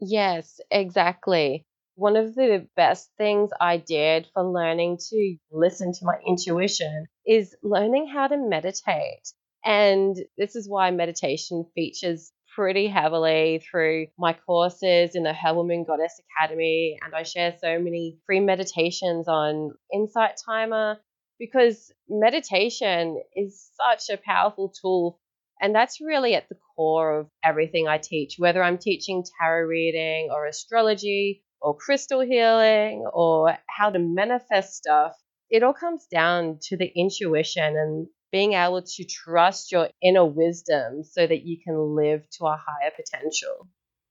Yes, 0.00 0.60
exactly. 0.70 1.64
One 1.96 2.16
of 2.16 2.34
the 2.34 2.66
best 2.76 3.10
things 3.16 3.50
I 3.60 3.76
did 3.76 4.26
for 4.34 4.42
learning 4.42 4.98
to 5.10 5.36
listen 5.52 5.92
to 5.92 6.04
my 6.04 6.16
intuition 6.26 7.06
is 7.24 7.54
learning 7.62 8.08
how 8.08 8.26
to 8.26 8.36
meditate. 8.36 9.32
And 9.64 10.16
this 10.36 10.56
is 10.56 10.68
why 10.68 10.90
meditation 10.90 11.64
features 11.74 12.32
pretty 12.54 12.86
heavily 12.88 13.62
through 13.70 14.06
my 14.18 14.32
courses 14.32 15.14
in 15.14 15.22
the 15.24 15.32
Herbal 15.32 15.64
Moon 15.66 15.84
Goddess 15.84 16.20
Academy. 16.38 16.98
And 17.04 17.14
I 17.14 17.22
share 17.22 17.54
so 17.60 17.78
many 17.78 18.18
free 18.26 18.40
meditations 18.40 19.28
on 19.28 19.72
Insight 19.92 20.36
Timer. 20.44 20.98
because 21.38 21.92
meditation 22.08 23.20
is 23.34 23.70
such 23.74 24.14
a 24.14 24.20
powerful 24.20 24.72
tool. 24.80 25.18
And 25.60 25.74
that's 25.74 26.00
really 26.00 26.34
at 26.34 26.48
the 26.48 26.56
core 26.76 27.20
of 27.20 27.28
everything 27.44 27.88
I 27.88 27.98
teach, 27.98 28.36
whether 28.38 28.62
I'm 28.62 28.78
teaching 28.78 29.24
tarot 29.40 29.66
reading 29.66 30.28
or 30.32 30.46
astrology 30.46 31.42
or 31.60 31.76
crystal 31.76 32.20
healing 32.20 33.04
or 33.12 33.56
how 33.68 33.90
to 33.90 33.98
manifest 33.98 34.74
stuff. 34.74 35.12
It 35.50 35.62
all 35.62 35.72
comes 35.72 36.06
down 36.06 36.58
to 36.64 36.76
the 36.76 36.90
intuition 36.94 37.76
and 37.76 38.06
being 38.34 38.54
able 38.54 38.82
to 38.82 39.04
trust 39.04 39.70
your 39.70 39.88
inner 40.02 40.24
wisdom 40.24 41.04
so 41.04 41.24
that 41.24 41.44
you 41.44 41.56
can 41.64 41.94
live 41.94 42.28
to 42.28 42.44
a 42.46 42.56
higher 42.66 42.90
potential. 42.90 43.68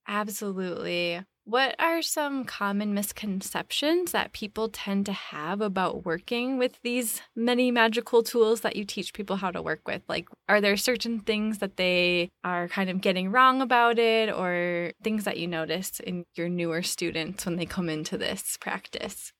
Absolutely. 0.08 1.22
What 1.44 1.76
are 1.78 2.02
some 2.02 2.46
common 2.46 2.94
misconceptions 2.94 4.14
that 4.14 4.32
people 4.32 4.70
tend 4.70 5.06
to 5.08 5.12
have 5.12 5.60
about 5.60 6.06
working 6.06 6.58
with 6.58 6.80
these 6.84 7.22
many 7.36 7.70
magical 7.70 8.24
tools 8.24 8.62
that 8.62 8.78
you 8.78 8.86
teach 8.86 9.14
people 9.14 9.36
how 9.36 9.52
to 9.52 9.62
work 9.62 9.86
with? 9.86 10.04
Like, 10.08 10.30
are 10.48 10.62
there 10.62 10.78
certain 10.78 11.20
things 11.20 11.58
that 11.58 11.76
they 11.76 12.30
are 12.46 12.70
kind 12.70 12.90
of 12.90 13.02
getting 13.02 13.30
wrong 13.30 13.62
about 13.62 14.00
it, 14.00 14.34
or 14.34 14.94
things 15.04 15.26
that 15.26 15.38
you 15.38 15.48
notice 15.48 16.00
in 16.00 16.24
your 16.36 16.48
newer 16.48 16.82
students 16.82 17.46
when 17.46 17.58
they 17.58 17.66
come 17.66 17.90
into 17.90 18.18
this 18.18 18.56
practice? 18.56 19.34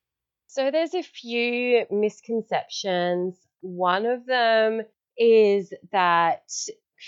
So, 0.48 0.72
there's 0.72 0.94
a 0.94 1.04
few 1.04 1.86
misconceptions. 1.90 3.38
One 3.64 4.06
of 4.06 4.26
them 4.26 4.82
is 5.18 5.74
that, 5.92 6.44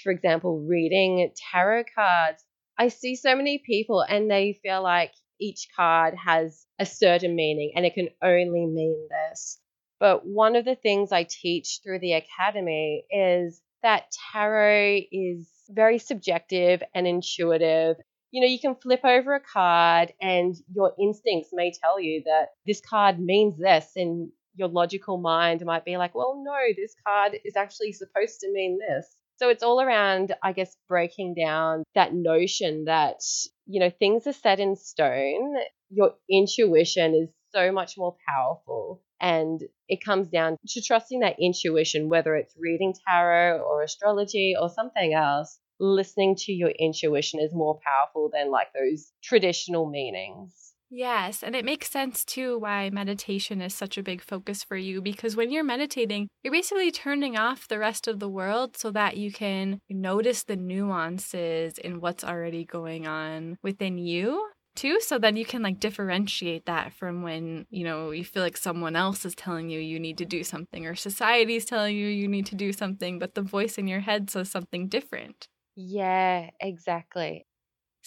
for 0.04 0.12
example, 0.12 0.66
reading 0.68 1.32
tarot 1.52 1.84
cards 1.94 2.44
I 2.78 2.90
see 2.90 3.16
so 3.16 3.36
many 3.36 3.60
people 3.66 4.02
and 4.02 4.30
they 4.30 4.60
feel 4.62 4.84
like 4.84 5.14
each 5.40 5.68
card 5.76 6.16
has 6.16 6.66
a 6.80 6.86
certain 6.86 7.36
meaning 7.36 7.74
and 7.76 7.86
it 7.86 7.94
can 7.94 8.10
only 8.22 8.66
mean 8.66 9.08
this. 9.10 9.60
But 10.00 10.26
one 10.26 10.56
of 10.56 10.66
the 10.66 10.76
things 10.76 11.12
I 11.12 11.24
teach 11.24 11.80
through 11.84 12.00
the 12.00 12.14
academy 12.14 13.06
is 13.10 13.62
that 13.82 14.12
tarot 14.32 15.02
is 15.12 15.50
very 15.70 16.00
subjective 16.00 16.84
and 16.94 17.08
intuitive. 17.08 17.96
You 18.32 18.42
know, 18.42 18.48
you 18.48 18.60
can 18.60 18.76
flip 18.76 19.06
over 19.06 19.36
a 19.36 19.40
card 19.40 20.14
and 20.22 20.54
your 20.74 20.94
instincts 21.00 21.52
may 21.54 21.72
tell 21.72 22.00
you 22.00 22.24
that 22.26 22.50
this 22.66 22.82
card 22.82 23.20
means 23.20 23.58
this, 23.58 23.90
and 23.96 24.32
your 24.56 24.68
logical 24.70 25.18
mind 25.18 25.64
might 25.66 25.86
be 25.86 25.98
like, 25.98 26.16
well, 26.16 26.42
no, 26.44 26.58
this 26.76 26.96
card 27.06 27.34
is 27.44 27.56
actually 27.56 27.92
supposed 27.94 28.40
to 28.42 28.52
mean 28.52 28.78
this. 28.80 29.16
So 29.38 29.50
it's 29.50 29.64
all 29.64 29.82
around, 29.82 30.34
I 30.44 30.54
guess, 30.54 30.76
breaking 30.88 31.36
down 31.36 31.84
that 31.94 32.14
notion 32.14 32.86
that, 32.86 33.20
you 33.66 33.82
know, 33.82 33.90
things 33.90 34.28
are 34.28 34.34
set 34.34 34.60
in 34.60 34.76
stone. 34.78 35.56
Your 35.90 36.14
intuition 36.30 37.14
is 37.16 37.30
so 37.54 37.72
much 37.72 37.98
more 37.98 38.16
powerful. 38.28 39.02
And 39.20 39.62
it 39.88 40.04
comes 40.04 40.30
down 40.30 40.58
to 40.68 40.82
trusting 40.82 41.20
that 41.20 41.38
intuition, 41.40 42.10
whether 42.10 42.36
it's 42.36 42.56
reading 42.58 42.94
tarot 43.08 43.60
or 43.60 43.84
astrology 43.84 44.56
or 44.60 44.70
something 44.70 45.14
else. 45.14 45.60
Listening 45.80 46.36
to 46.38 46.54
your 46.54 46.70
intuition 46.70 47.42
is 47.42 47.54
more 47.54 47.80
powerful 47.86 48.30
than 48.32 48.50
like 48.52 48.68
those 48.74 49.12
traditional 49.22 49.90
meanings. 49.90 50.65
Yes, 50.98 51.44
and 51.44 51.56
it 51.56 51.66
makes 51.66 51.90
sense 51.92 52.24
too 52.24 52.58
why 52.60 52.90
meditation 52.90 53.60
is 53.62 53.74
such 53.76 53.98
a 53.98 54.04
big 54.04 54.22
focus 54.22 54.64
for 54.64 54.78
you 54.78 55.02
because 55.02 55.36
when 55.36 55.52
you're 55.52 55.64
meditating, 55.64 56.30
you're 56.44 56.54
basically 56.54 56.92
turning 56.92 57.36
off 57.38 57.68
the 57.68 57.80
rest 57.80 58.08
of 58.08 58.20
the 58.20 58.30
world 58.30 58.78
so 58.78 58.92
that 58.92 59.18
you 59.18 59.32
can 59.32 59.80
notice 59.90 60.44
the 60.44 60.56
nuances 60.56 61.78
in 61.80 62.00
what's 62.00 62.24
already 62.24 62.64
going 62.66 63.08
on 63.08 63.58
within 63.64 63.98
you 63.98 64.48
too. 64.76 65.02
So 65.02 65.18
then 65.20 65.36
you 65.36 65.44
can 65.46 65.62
like 65.64 65.80
differentiate 65.80 66.66
that 66.68 66.94
from 66.94 67.24
when 67.24 67.66
you 67.70 67.84
know 67.84 68.12
you 68.12 68.24
feel 68.24 68.44
like 68.44 68.56
someone 68.56 68.96
else 68.96 69.26
is 69.26 69.36
telling 69.36 69.70
you 69.70 69.80
you 69.82 70.00
need 70.00 70.18
to 70.20 70.26
do 70.26 70.44
something 70.46 70.86
or 70.86 70.96
society 70.96 71.56
is 71.56 71.66
telling 71.66 71.98
you 71.98 72.08
you 72.08 72.28
need 72.28 72.46
to 72.48 72.56
do 72.56 72.72
something 72.72 73.20
but 73.20 73.34
the 73.34 73.42
voice 73.42 73.78
in 73.78 73.88
your 73.88 74.02
head 74.02 74.30
says 74.30 74.50
something 74.52 74.88
different. 74.88 75.50
Yeah 75.76 76.52
exactly 76.60 77.46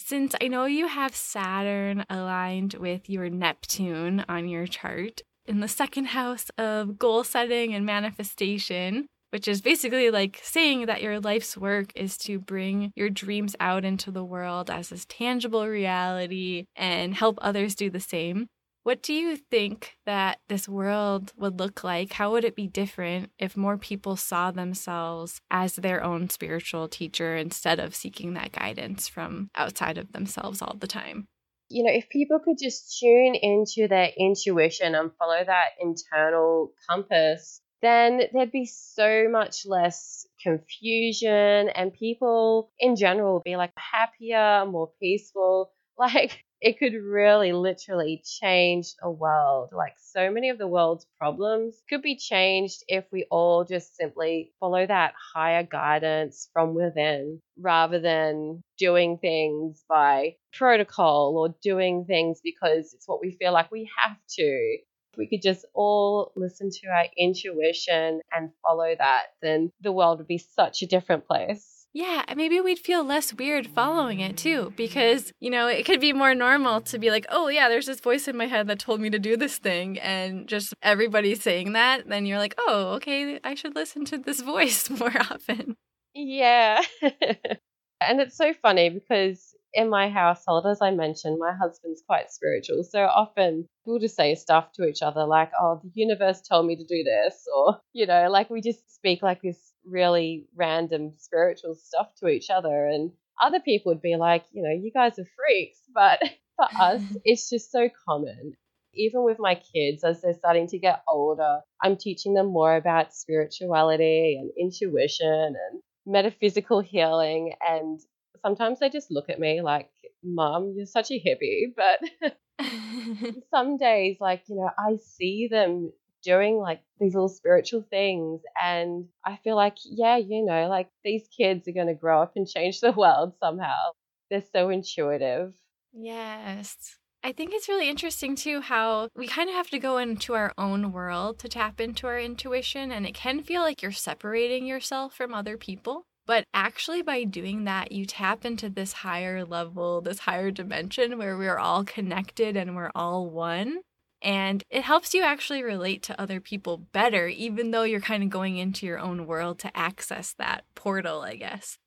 since 0.05 0.33
I 0.41 0.47
know 0.47 0.65
you 0.65 0.87
have 0.87 1.15
Saturn 1.15 2.05
aligned 2.09 2.75
with 2.75 3.09
your 3.09 3.29
Neptune 3.29 4.23
on 4.29 4.47
your 4.47 4.65
chart 4.65 5.21
in 5.45 5.59
the 5.59 5.67
second 5.67 6.05
house 6.05 6.49
of 6.57 6.97
goal 6.97 7.23
setting 7.25 7.73
and 7.73 7.85
manifestation, 7.85 9.07
which 9.31 9.47
is 9.47 9.61
basically 9.61 10.09
like 10.09 10.39
saying 10.41 10.85
that 10.85 11.01
your 11.01 11.19
life's 11.19 11.57
work 11.57 11.91
is 11.95 12.17
to 12.19 12.39
bring 12.39 12.93
your 12.95 13.09
dreams 13.09 13.55
out 13.59 13.83
into 13.83 14.09
the 14.09 14.23
world 14.23 14.71
as 14.71 14.89
this 14.89 15.05
tangible 15.09 15.67
reality 15.67 16.65
and 16.75 17.13
help 17.13 17.37
others 17.41 17.75
do 17.75 17.89
the 17.89 17.99
same. 17.99 18.47
What 18.83 19.03
do 19.03 19.13
you 19.13 19.35
think 19.35 19.97
that 20.05 20.39
this 20.47 20.67
world 20.67 21.33
would 21.37 21.59
look 21.59 21.83
like? 21.83 22.13
How 22.13 22.31
would 22.31 22.45
it 22.45 22.55
be 22.55 22.67
different 22.67 23.31
if 23.37 23.57
more 23.57 23.77
people 23.77 24.15
saw 24.15 24.51
themselves 24.51 25.41
as 25.51 25.75
their 25.75 26.03
own 26.03 26.29
spiritual 26.29 26.87
teacher 26.87 27.35
instead 27.35 27.79
of 27.79 27.93
seeking 27.93 28.33
that 28.33 28.53
guidance 28.53 29.07
from 29.07 29.49
outside 29.53 29.97
of 29.97 30.13
themselves 30.13 30.61
all 30.61 30.77
the 30.79 30.87
time? 30.87 31.27
You 31.67 31.83
know, 31.83 31.91
if 31.93 32.09
people 32.09 32.39
could 32.39 32.57
just 32.57 32.97
tune 32.99 33.35
into 33.35 33.87
their 33.87 34.09
intuition 34.17 34.95
and 34.95 35.11
follow 35.19 35.43
that 35.43 35.69
internal 35.79 36.71
compass, 36.89 37.61
then 37.81 38.21
there'd 38.33 38.51
be 38.51 38.65
so 38.65 39.27
much 39.29 39.65
less 39.65 40.25
confusion 40.41 41.69
and 41.69 41.93
people 41.93 42.71
in 42.79 42.95
general 42.95 43.35
would 43.35 43.43
be 43.43 43.55
like 43.55 43.73
happier, 43.75 44.65
more 44.65 44.89
peaceful. 45.01 45.71
Like, 45.99 46.45
it 46.61 46.77
could 46.79 46.93
really 46.93 47.53
literally 47.53 48.21
change 48.25 48.93
a 49.01 49.09
world. 49.09 49.69
Like 49.71 49.95
so 49.99 50.29
many 50.31 50.49
of 50.49 50.57
the 50.57 50.67
world's 50.67 51.05
problems 51.17 51.81
could 51.89 52.01
be 52.01 52.17
changed 52.17 52.83
if 52.87 53.05
we 53.11 53.25
all 53.31 53.63
just 53.63 53.95
simply 53.95 54.51
follow 54.59 54.85
that 54.85 55.13
higher 55.33 55.63
guidance 55.63 56.49
from 56.53 56.73
within 56.75 57.41
rather 57.57 57.99
than 57.99 58.61
doing 58.77 59.17
things 59.17 59.83
by 59.87 60.35
protocol 60.53 61.37
or 61.37 61.55
doing 61.61 62.05
things 62.05 62.41
because 62.43 62.93
it's 62.93 63.07
what 63.07 63.21
we 63.21 63.31
feel 63.31 63.53
like 63.53 63.71
we 63.71 63.89
have 64.01 64.17
to. 64.37 64.77
We 65.17 65.27
could 65.27 65.41
just 65.41 65.65
all 65.73 66.31
listen 66.35 66.69
to 66.71 66.87
our 66.87 67.05
intuition 67.17 68.21
and 68.31 68.51
follow 68.61 68.93
that, 68.97 69.27
then 69.41 69.71
the 69.81 69.91
world 69.91 70.19
would 70.19 70.27
be 70.27 70.37
such 70.37 70.81
a 70.81 70.87
different 70.87 71.25
place. 71.25 71.78
Yeah, 71.93 72.23
maybe 72.35 72.61
we'd 72.61 72.77
feel 72.77 73.03
less 73.03 73.33
weird 73.33 73.65
following 73.65 74.19
it 74.19 74.37
too, 74.37 74.73
because, 74.75 75.33
you 75.39 75.49
know, 75.49 75.67
it 75.67 75.85
could 75.85 75.99
be 75.99 76.13
more 76.13 76.35
normal 76.35 76.81
to 76.81 76.99
be 76.99 77.09
like, 77.09 77.25
oh, 77.29 77.47
yeah, 77.47 77.67
there's 77.67 77.87
this 77.87 77.99
voice 77.99 78.27
in 78.27 78.37
my 78.37 78.45
head 78.45 78.67
that 78.67 78.77
told 78.77 79.01
me 79.01 79.09
to 79.09 79.17
do 79.17 79.35
this 79.35 79.57
thing. 79.57 79.97
And 79.99 80.47
just 80.47 80.73
everybody 80.83 81.33
saying 81.33 81.73
that, 81.73 82.07
then 82.07 82.27
you're 82.27 82.37
like, 82.37 82.53
oh, 82.59 82.93
okay, 82.95 83.39
I 83.43 83.55
should 83.55 83.75
listen 83.75 84.05
to 84.05 84.19
this 84.19 84.41
voice 84.53 84.89
more 84.89 85.17
often. 85.17 85.75
Yeah. 86.13 86.81
and 87.01 88.21
it's 88.21 88.37
so 88.37 88.53
funny 88.53 88.89
because 88.89 89.55
in 89.73 89.89
my 89.89 90.09
household, 90.09 90.65
as 90.67 90.81
I 90.81 90.91
mentioned, 90.91 91.37
my 91.39 91.53
husband's 91.53 92.03
quite 92.05 92.31
spiritual. 92.31 92.83
So 92.83 93.03
often 93.05 93.67
we'll 93.85 93.99
just 93.99 94.15
say 94.15 94.35
stuff 94.35 94.71
to 94.73 94.85
each 94.85 95.01
other 95.01 95.25
like, 95.25 95.51
oh, 95.59 95.79
the 95.83 95.91
universe 95.93 96.41
told 96.41 96.65
me 96.65 96.75
to 96.75 96.83
do 96.83 97.03
this. 97.03 97.47
Or, 97.55 97.79
you 97.93 98.05
know, 98.05 98.29
like 98.29 98.49
we 98.49 98.61
just 98.61 98.93
speak 98.93 99.21
like 99.21 99.41
this 99.41 99.73
really 99.89 100.47
random 100.55 101.13
spiritual 101.17 101.75
stuff 101.75 102.13
to 102.19 102.27
each 102.27 102.49
other. 102.49 102.87
And 102.87 103.11
other 103.41 103.59
people 103.59 103.91
would 103.91 104.01
be 104.01 104.15
like, 104.15 104.45
you 104.51 104.63
know, 104.63 104.71
you 104.71 104.91
guys 104.91 105.19
are 105.19 105.27
freaks. 105.37 105.79
But 105.93 106.21
for 106.55 106.67
us, 106.81 107.01
it's 107.23 107.49
just 107.49 107.71
so 107.71 107.89
common. 108.07 108.53
Even 108.95 109.23
with 109.23 109.37
my 109.39 109.55
kids, 109.55 110.03
as 110.03 110.21
they're 110.21 110.33
starting 110.33 110.67
to 110.67 110.79
get 110.79 111.03
older, 111.07 111.59
I'm 111.81 111.95
teaching 111.95 112.33
them 112.33 112.47
more 112.47 112.75
about 112.75 113.13
spirituality 113.13 114.37
and 114.39 114.51
intuition 114.57 115.27
and 115.27 115.81
metaphysical 116.07 116.81
healing. 116.81 117.53
And 117.67 117.99
sometimes 118.41 118.79
they 118.79 118.89
just 118.89 119.11
look 119.11 119.29
at 119.29 119.39
me 119.39 119.61
like, 119.61 119.89
Mom, 120.23 120.73
you're 120.75 120.87
such 120.87 121.11
a 121.11 121.19
hippie. 121.19 121.73
But 121.75 122.33
some 123.51 123.77
days, 123.77 124.17
like, 124.19 124.43
you 124.47 124.55
know, 124.55 124.69
I 124.77 124.97
see 124.97 125.47
them 125.49 125.91
doing 126.23 126.57
like 126.57 126.81
these 126.99 127.13
little 127.13 127.29
spiritual 127.29 127.85
things. 127.89 128.41
And 128.61 129.05
I 129.25 129.37
feel 129.43 129.55
like, 129.55 129.77
yeah, 129.83 130.17
you 130.17 130.45
know, 130.45 130.67
like 130.67 130.89
these 131.03 131.27
kids 131.35 131.67
are 131.67 131.73
going 131.73 131.87
to 131.87 131.93
grow 131.93 132.21
up 132.21 132.33
and 132.35 132.47
change 132.47 132.79
the 132.79 132.91
world 132.97 133.33
somehow. 133.39 133.91
They're 134.29 134.43
so 134.53 134.69
intuitive. 134.69 135.53
Yes. 135.93 136.97
I 137.23 137.33
think 137.33 137.51
it's 137.53 137.67
really 137.67 137.89
interesting 137.89 138.35
too 138.35 138.61
how 138.61 139.09
we 139.15 139.27
kind 139.27 139.49
of 139.49 139.55
have 139.55 139.69
to 139.71 139.79
go 139.79 139.97
into 139.97 140.35
our 140.35 140.53
own 140.57 140.93
world 140.93 141.39
to 141.39 141.49
tap 141.49 141.81
into 141.81 142.07
our 142.07 142.17
intuition, 142.17 142.93
and 142.93 143.05
it 143.05 143.13
can 143.13 143.43
feel 143.43 143.61
like 143.61 143.81
you're 143.81 143.91
separating 143.91 144.65
yourself 144.65 145.15
from 145.15 145.33
other 145.33 145.57
people. 145.57 146.05
But 146.25 146.43
actually, 146.53 147.01
by 147.01 147.23
doing 147.23 147.63
that, 147.65 147.91
you 147.91 148.05
tap 148.05 148.45
into 148.45 148.69
this 148.69 148.93
higher 148.93 149.43
level, 149.43 149.99
this 149.99 150.19
higher 150.19 150.51
dimension 150.51 151.17
where 151.17 151.35
we're 151.35 151.57
all 151.57 151.83
connected 151.83 152.55
and 152.55 152.75
we're 152.75 152.91
all 152.93 153.29
one. 153.29 153.79
And 154.21 154.63
it 154.69 154.83
helps 154.83 155.13
you 155.13 155.23
actually 155.23 155.63
relate 155.63 156.03
to 156.03 156.21
other 156.21 156.39
people 156.39 156.77
better, 156.77 157.27
even 157.27 157.71
though 157.71 157.83
you're 157.83 158.01
kind 158.01 158.23
of 158.23 158.29
going 158.29 158.57
into 158.57 158.85
your 158.85 158.99
own 158.99 159.25
world 159.25 159.59
to 159.59 159.77
access 159.77 160.33
that 160.33 160.65
portal, 160.75 161.21
I 161.21 161.35
guess. 161.35 161.77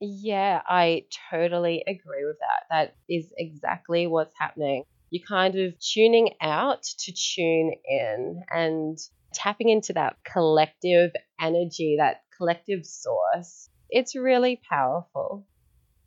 Yeah, 0.00 0.62
I 0.66 1.04
totally 1.30 1.84
agree 1.86 2.24
with 2.24 2.38
that. 2.40 2.64
That 2.70 2.96
is 3.08 3.32
exactly 3.36 4.06
what's 4.06 4.34
happening. 4.38 4.84
You're 5.10 5.26
kind 5.28 5.54
of 5.56 5.74
tuning 5.78 6.30
out 6.40 6.82
to 6.82 7.12
tune 7.12 7.72
in. 7.86 8.42
And 8.50 8.98
tapping 9.32 9.68
into 9.68 9.92
that 9.94 10.16
collective 10.30 11.10
energy, 11.40 11.96
that 11.98 12.22
collective 12.36 12.84
source. 12.84 13.68
It's 13.90 14.14
really 14.14 14.60
powerful. 14.68 15.46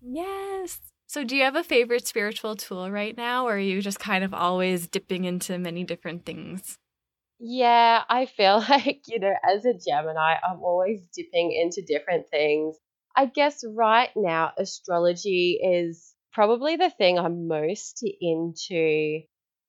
Yes. 0.01 0.79
So, 1.07 1.23
do 1.23 1.35
you 1.35 1.43
have 1.43 1.55
a 1.55 1.63
favorite 1.63 2.07
spiritual 2.07 2.55
tool 2.55 2.89
right 2.91 3.15
now, 3.15 3.45
or 3.47 3.55
are 3.55 3.59
you 3.59 3.81
just 3.81 3.99
kind 3.99 4.23
of 4.23 4.33
always 4.33 4.87
dipping 4.87 5.25
into 5.25 5.57
many 5.57 5.83
different 5.83 6.25
things? 6.25 6.77
Yeah, 7.39 8.03
I 8.09 8.25
feel 8.25 8.59
like, 8.69 9.03
you 9.07 9.19
know, 9.19 9.33
as 9.47 9.65
a 9.65 9.73
Gemini, 9.73 10.35
I'm 10.47 10.61
always 10.61 11.05
dipping 11.15 11.51
into 11.51 11.81
different 11.81 12.29
things. 12.29 12.77
I 13.15 13.27
guess 13.27 13.63
right 13.67 14.09
now, 14.15 14.51
astrology 14.57 15.59
is 15.63 16.13
probably 16.33 16.75
the 16.75 16.89
thing 16.89 17.17
I'm 17.19 17.47
most 17.47 18.03
into. 18.21 19.21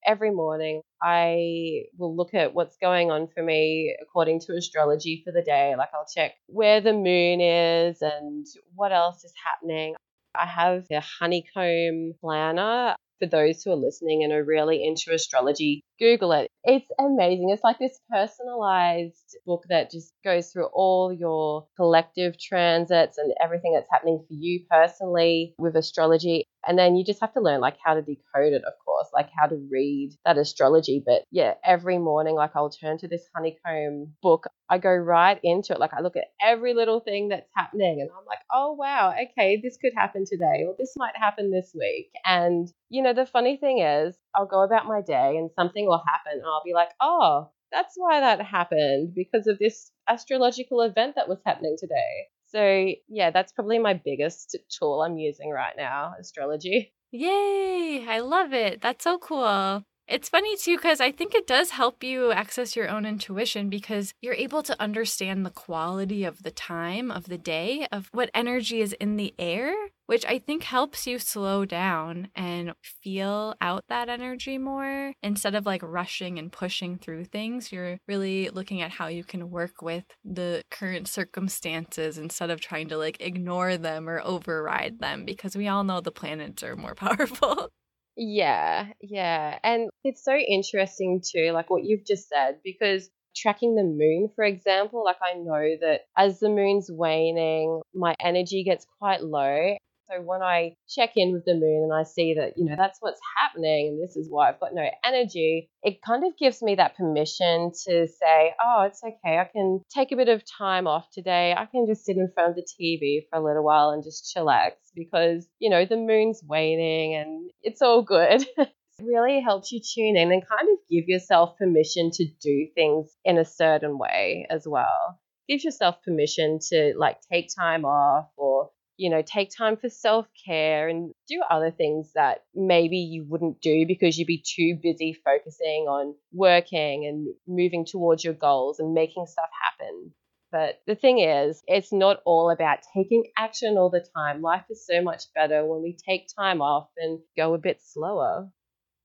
Every 0.05 0.31
morning, 0.31 0.83
I 1.03 1.83
will 1.99 2.15
look 2.15 2.33
at 2.33 2.55
what's 2.55 2.77
going 2.77 3.11
on 3.11 3.27
for 3.27 3.43
me 3.43 3.97
according 4.01 4.39
to 4.41 4.53
astrology 4.55 5.23
for 5.25 5.33
the 5.33 5.43
day. 5.43 5.75
Like, 5.77 5.89
I'll 5.95 6.07
check 6.07 6.35
where 6.47 6.81
the 6.81 6.93
moon 6.93 7.41
is 7.41 8.01
and 8.03 8.47
what 8.77 8.93
else 8.93 9.25
is 9.25 9.33
happening. 9.45 9.97
I 10.41 10.47
have 10.47 10.87
a 10.91 11.01
honeycomb 11.01 12.15
planner 12.21 12.97
for 13.19 13.27
those 13.27 13.63
who 13.63 13.73
are 13.73 13.77
listening 13.77 14.25
and 14.25 14.33
are 14.33 14.45
really 14.45 14.85
into 14.85 15.13
astrology, 15.13 15.83
Google 15.99 16.33
it. 16.33 16.51
It's 16.65 16.91
amazing. 16.99 17.51
It's 17.51 17.63
like 17.65 17.79
this 17.79 17.99
personalized 18.11 19.37
book 19.47 19.65
that 19.69 19.91
just 19.91 20.13
goes 20.25 20.51
through 20.51 20.67
all 20.73 21.13
your 21.13 21.67
collective 21.77 22.39
transits 22.39 23.19
and 23.19 23.33
everything 23.43 23.73
that's 23.75 23.91
happening 23.91 24.19
for 24.27 24.35
you 24.35 24.65
personally 24.71 25.55
with 25.59 25.77
astrology. 25.77 26.45
And 26.67 26.77
then 26.77 26.97
you 26.97 27.05
just 27.05 27.21
have 27.21 27.33
to 27.35 27.41
learn 27.41 27.61
like 27.61 27.77
how 27.85 27.95
to 27.95 28.03
decode 28.03 28.53
it, 28.53 28.65
of 28.65 28.73
course, 28.85 29.07
like 29.15 29.29
how 29.37 29.47
to 29.47 29.69
read 29.71 30.17
that 30.25 30.39
astrology. 30.39 31.03
But 31.05 31.23
yeah, 31.31 31.55
every 31.65 31.99
morning, 31.99 32.35
like 32.35 32.51
I'll 32.57 32.71
turn 32.71 32.99
to 32.99 33.09
this 33.09 33.25
honeycomb 33.35 34.15
book. 34.21 34.47
I 34.69 34.79
go 34.79 34.91
right 34.91 35.39
into 35.45 35.75
it. 35.75 35.79
Like 35.79 35.95
I 35.95 36.01
look 36.01 36.17
at 36.17 36.25
every 36.43 36.75
little 36.75 36.99
thing 36.99 37.29
that's 37.29 37.49
happening 37.55 38.01
and 38.01 38.11
I'm 38.11 38.27
like, 38.27 38.41
oh, 38.53 38.73
wow, 38.73 39.13
okay, 39.13 39.61
this 39.63 39.77
could 39.77 39.93
happen 39.95 40.25
today 40.27 40.65
or 40.67 40.75
this 40.77 40.95
might 40.97 41.17
happen 41.17 41.53
this 41.53 41.73
week. 41.79 42.11
And, 42.25 42.69
you 42.91 43.03
know, 43.03 43.13
the 43.15 43.27
funny 43.27 43.57
thing 43.57 43.79
is, 43.79 44.17
I'll 44.37 44.47
go 44.47 44.63
about 44.63 44.87
my 44.87 45.01
day 45.01 45.37
and 45.39 45.51
something 45.57 45.87
will 45.87 46.03
happen 46.07 46.43
I'll 46.45 46.63
be 46.65 46.75
like, 46.75 46.91
oh, 47.01 47.51
that's 47.73 47.95
why 47.97 48.21
that 48.21 48.41
happened 48.41 49.15
because 49.15 49.47
of 49.47 49.59
this 49.59 49.91
astrological 50.09 50.83
event 50.83 51.15
that 51.17 51.29
was 51.29 51.39
happening 51.45 51.77
today. 51.79 52.27
So, 52.47 52.95
yeah, 53.09 53.31
that's 53.31 53.53
probably 53.53 53.79
my 53.79 54.01
biggest 54.05 54.57
tool 54.71 55.03
I'm 55.03 55.19
using 55.19 55.51
right 55.51 55.75
now 55.77 56.15
astrology. 56.21 56.93
Yay! 57.11 58.05
I 58.09 58.21
love 58.21 58.53
it. 58.53 58.81
That's 58.81 59.05
so 59.05 59.19
cool. 59.19 59.83
It's 60.09 60.29
funny 60.29 60.57
too, 60.57 60.77
because 60.77 61.01
I 61.01 61.11
think 61.11 61.35
it 61.35 61.49
does 61.49 61.71
help 61.71 62.05
you 62.05 62.31
access 62.31 62.77
your 62.77 62.89
own 62.89 63.05
intuition 63.05 63.69
because 63.69 64.15
you're 64.21 64.35
able 64.35 64.63
to 64.63 64.81
understand 64.81 65.45
the 65.45 65.51
quality 65.51 66.25
of 66.25 66.45
the 66.45 66.53
time 66.53 67.11
of 67.11 67.25
the 67.25 67.39
day, 67.39 67.89
of 67.91 68.09
what 68.13 68.31
energy 68.33 68.81
is 68.81 68.93
in 68.95 69.17
the 69.17 69.35
air, 69.37 69.75
which 70.07 70.25
I 70.25 70.39
think 70.39 70.63
helps 70.63 71.07
you 71.07 71.19
slow 71.19 71.65
down 71.65 72.29
and 72.35 72.75
feel 72.83 73.55
out 73.61 73.85
that 73.89 74.09
energy 74.09 74.59
more 74.59 75.13
instead 75.23 75.55
of 75.55 75.67
like 75.67 75.83
rushing 75.83 76.39
and 76.39 76.51
pushing 76.51 76.99
through 76.99 77.25
things. 77.25 77.73
You're 77.73 77.99
really 78.07 78.49
looking 78.51 78.83
at 78.83 78.93
how 78.93 79.09
you 79.09 79.25
can 79.25 79.51
work 79.51 79.83
with 79.83 80.05
the 80.25 80.63
current 80.71 81.09
circumstances 81.09 82.19
instead 82.19 82.51
of 82.51 82.61
trying 82.61 82.89
to 82.89 82.99
like 82.99 83.21
ignore 83.21 83.77
them 83.77 84.09
or 84.09 84.21
override 84.25 85.01
them 85.01 85.25
because 85.25 85.57
we 85.57 85.69
all 85.69 85.85
know 85.85 86.01
the 86.01 86.13
planets 86.13 86.63
are 86.63 86.77
more 86.77 86.95
powerful. 86.97 87.69
Yeah, 88.17 88.87
yeah. 89.03 89.59
And 89.63 89.91
it's 90.03 90.25
so 90.25 90.35
interesting 90.35 91.21
too, 91.23 91.51
like 91.53 91.69
what 91.69 91.85
you've 91.85 92.07
just 92.07 92.29
said, 92.29 92.59
because 92.65 93.11
tracking 93.37 93.75
the 93.75 93.83
moon, 93.83 94.31
for 94.35 94.45
example, 94.45 95.05
like 95.05 95.19
I 95.23 95.35
know 95.35 95.77
that 95.83 96.03
as 96.17 96.41
the 96.41 96.49
moon's 96.49 96.91
waning, 96.91 97.83
my 97.95 98.15
energy 98.19 98.65
gets 98.65 98.87
quite 98.99 99.23
low. 99.23 99.77
So 100.09 100.23
when 100.23 100.43
I 100.43 100.77
check 100.89 101.13
in 101.17 101.33
with 101.33 101.45
the 101.45 101.55
moon 101.55 101.83
and 101.85 101.93
I 101.93 102.05
see 102.05 102.35
that, 102.35 102.57
you 102.57 102.65
know, 102.65 102.77
that's 102.77 102.99
what's 103.01 103.21
happening 103.37 103.89
and 103.89 104.03
this 104.03 104.17
is 104.17 104.29
why 104.31 104.49
I've 104.49 104.61
got 104.61 104.75
no 104.75 104.89
energy, 105.05 105.69
it 105.83 106.01
kind 106.01 106.25
of 106.25 106.37
gives 106.39 106.63
me 106.63 106.77
that 106.77 106.97
permission 106.97 107.73
to 107.87 108.07
say, 108.07 108.55
oh, 108.63 108.83
it's 108.83 109.03
okay. 109.03 109.39
I 109.39 109.49
can 109.53 109.81
take 109.93 110.13
a 110.13 110.17
bit 110.17 110.29
of 110.29 110.43
time 110.45 110.87
off 110.87 111.09
today. 111.13 111.55
I 111.57 111.67
can 111.67 111.87
just 111.87 112.05
sit 112.05 112.17
in 112.17 112.31
front 112.33 112.51
of 112.51 112.57
the 112.57 112.63
TV 112.63 113.27
for 113.29 113.39
a 113.39 113.45
little 113.45 113.65
while 113.65 113.91
and 113.91 114.05
just 114.05 114.33
chillax 114.35 114.73
because, 114.95 115.47
you 115.59 115.71
know, 115.71 115.85
the 115.85 115.97
moon's 115.97 116.41
waning 116.47 117.17
and 117.17 117.51
it's 117.63 117.83
all 117.83 118.03
good. 118.03 118.47
It 118.99 119.05
really 119.05 119.43
helps 119.43 119.73
you 119.73 119.81
tune 119.81 120.17
in 120.17 120.33
and 120.33 120.43
kind 120.49 120.69
of 120.73 120.79
give 120.91 121.07
yourself 121.07 121.59
permission 121.59 122.11
to 122.13 122.25
do 122.41 122.67
things 122.75 123.15
in 123.27 123.37
a 123.37 123.45
certain 123.45 123.99
way 123.99 124.47
as 124.49 124.67
well. 124.67 125.21
Gives 125.47 125.65
yourself 125.65 125.97
permission 126.03 126.61
to 126.71 126.95
like 126.97 127.19
take 127.31 127.51
time 127.55 127.85
off 127.85 128.31
or 128.39 128.71
you 128.97 129.11
know, 129.11 129.23
take 129.23 129.51
time 129.57 129.77
for 129.77 129.89
self 129.89 130.27
care 130.47 130.89
and 130.89 131.13
do 131.29 131.43
other 131.51 131.71
things 131.71 132.13
that 132.15 132.45
maybe 132.55 132.99
you 132.99 133.25
wouldn't 133.29 133.61
do 133.61 133.87
because 133.87 134.19
you'd 134.19 134.27
be 134.27 134.45
too 134.45 134.79
busy 134.83 135.17
focusing 135.25 135.87
on 135.89 136.15
working 136.33 137.07
and 137.07 137.35
moving 137.47 137.85
towards 137.85 138.25
your 138.25 138.35
goals 138.35 138.79
and 138.81 138.95
making 138.95 139.27
stuff 139.27 139.51
happen. 139.63 140.13
But 140.53 140.81
the 140.87 140.95
thing 140.95 141.19
is, 141.19 141.63
it's 141.67 141.93
not 141.93 142.23
all 142.25 142.51
about 142.51 142.79
taking 142.95 143.25
action 143.37 143.77
all 143.77 143.91
the 143.91 144.07
time. 144.17 144.43
Life 144.43 144.65
is 144.71 144.87
so 144.87 145.03
much 145.03 145.25
better 145.35 145.67
when 145.67 145.83
we 145.83 145.97
take 146.09 146.29
time 146.39 146.63
off 146.63 146.89
and 146.97 147.19
go 147.37 147.55
a 147.55 147.59
bit 147.59 147.81
slower. 147.83 148.51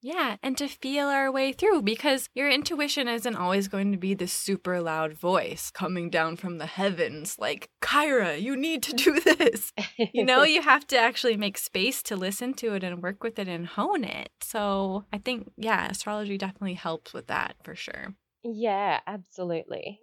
Yeah, 0.02 0.38
and 0.42 0.58
to 0.58 0.68
feel 0.68 1.08
our 1.08 1.32
way 1.32 1.52
through 1.52 1.84
because 1.84 2.28
your 2.34 2.50
intuition 2.50 3.08
isn't 3.08 3.36
always 3.36 3.68
going 3.68 3.92
to 3.92 3.98
be 3.98 4.16
this 4.16 4.34
super 4.34 4.82
loud 4.82 5.14
voice 5.14 5.70
coming 5.70 6.10
down 6.10 6.38
from 6.38 6.58
the 6.58 6.66
heavens 6.66 7.38
like, 7.38 7.70
Kyra, 7.82 8.42
you 8.42 8.56
need 8.56 8.82
to 8.84 8.94
do 8.94 9.20
this. 9.20 9.72
you 10.14 10.26
know, 10.26 10.44
you 10.44 10.62
have 10.72 10.88
to 10.88 10.98
actually 10.98 11.38
make 11.38 11.58
space 11.58 12.02
to 12.04 12.16
listen 12.16 12.54
to 12.56 12.74
it 12.74 12.84
and 12.84 13.04
work 13.04 13.24
with 13.24 13.38
it 13.38 13.48
and 13.48 13.68
hone 13.68 14.04
it. 14.04 14.32
So 14.42 15.06
I 15.14 15.20
think, 15.20 15.52
yeah, 15.56 15.90
astrology 15.90 16.38
definitely 16.38 16.74
helps 16.74 17.14
with 17.14 17.28
that 17.28 17.56
for 17.64 17.76
sure. 17.76 18.16
Yeah, 18.44 19.02
absolutely. 19.06 20.00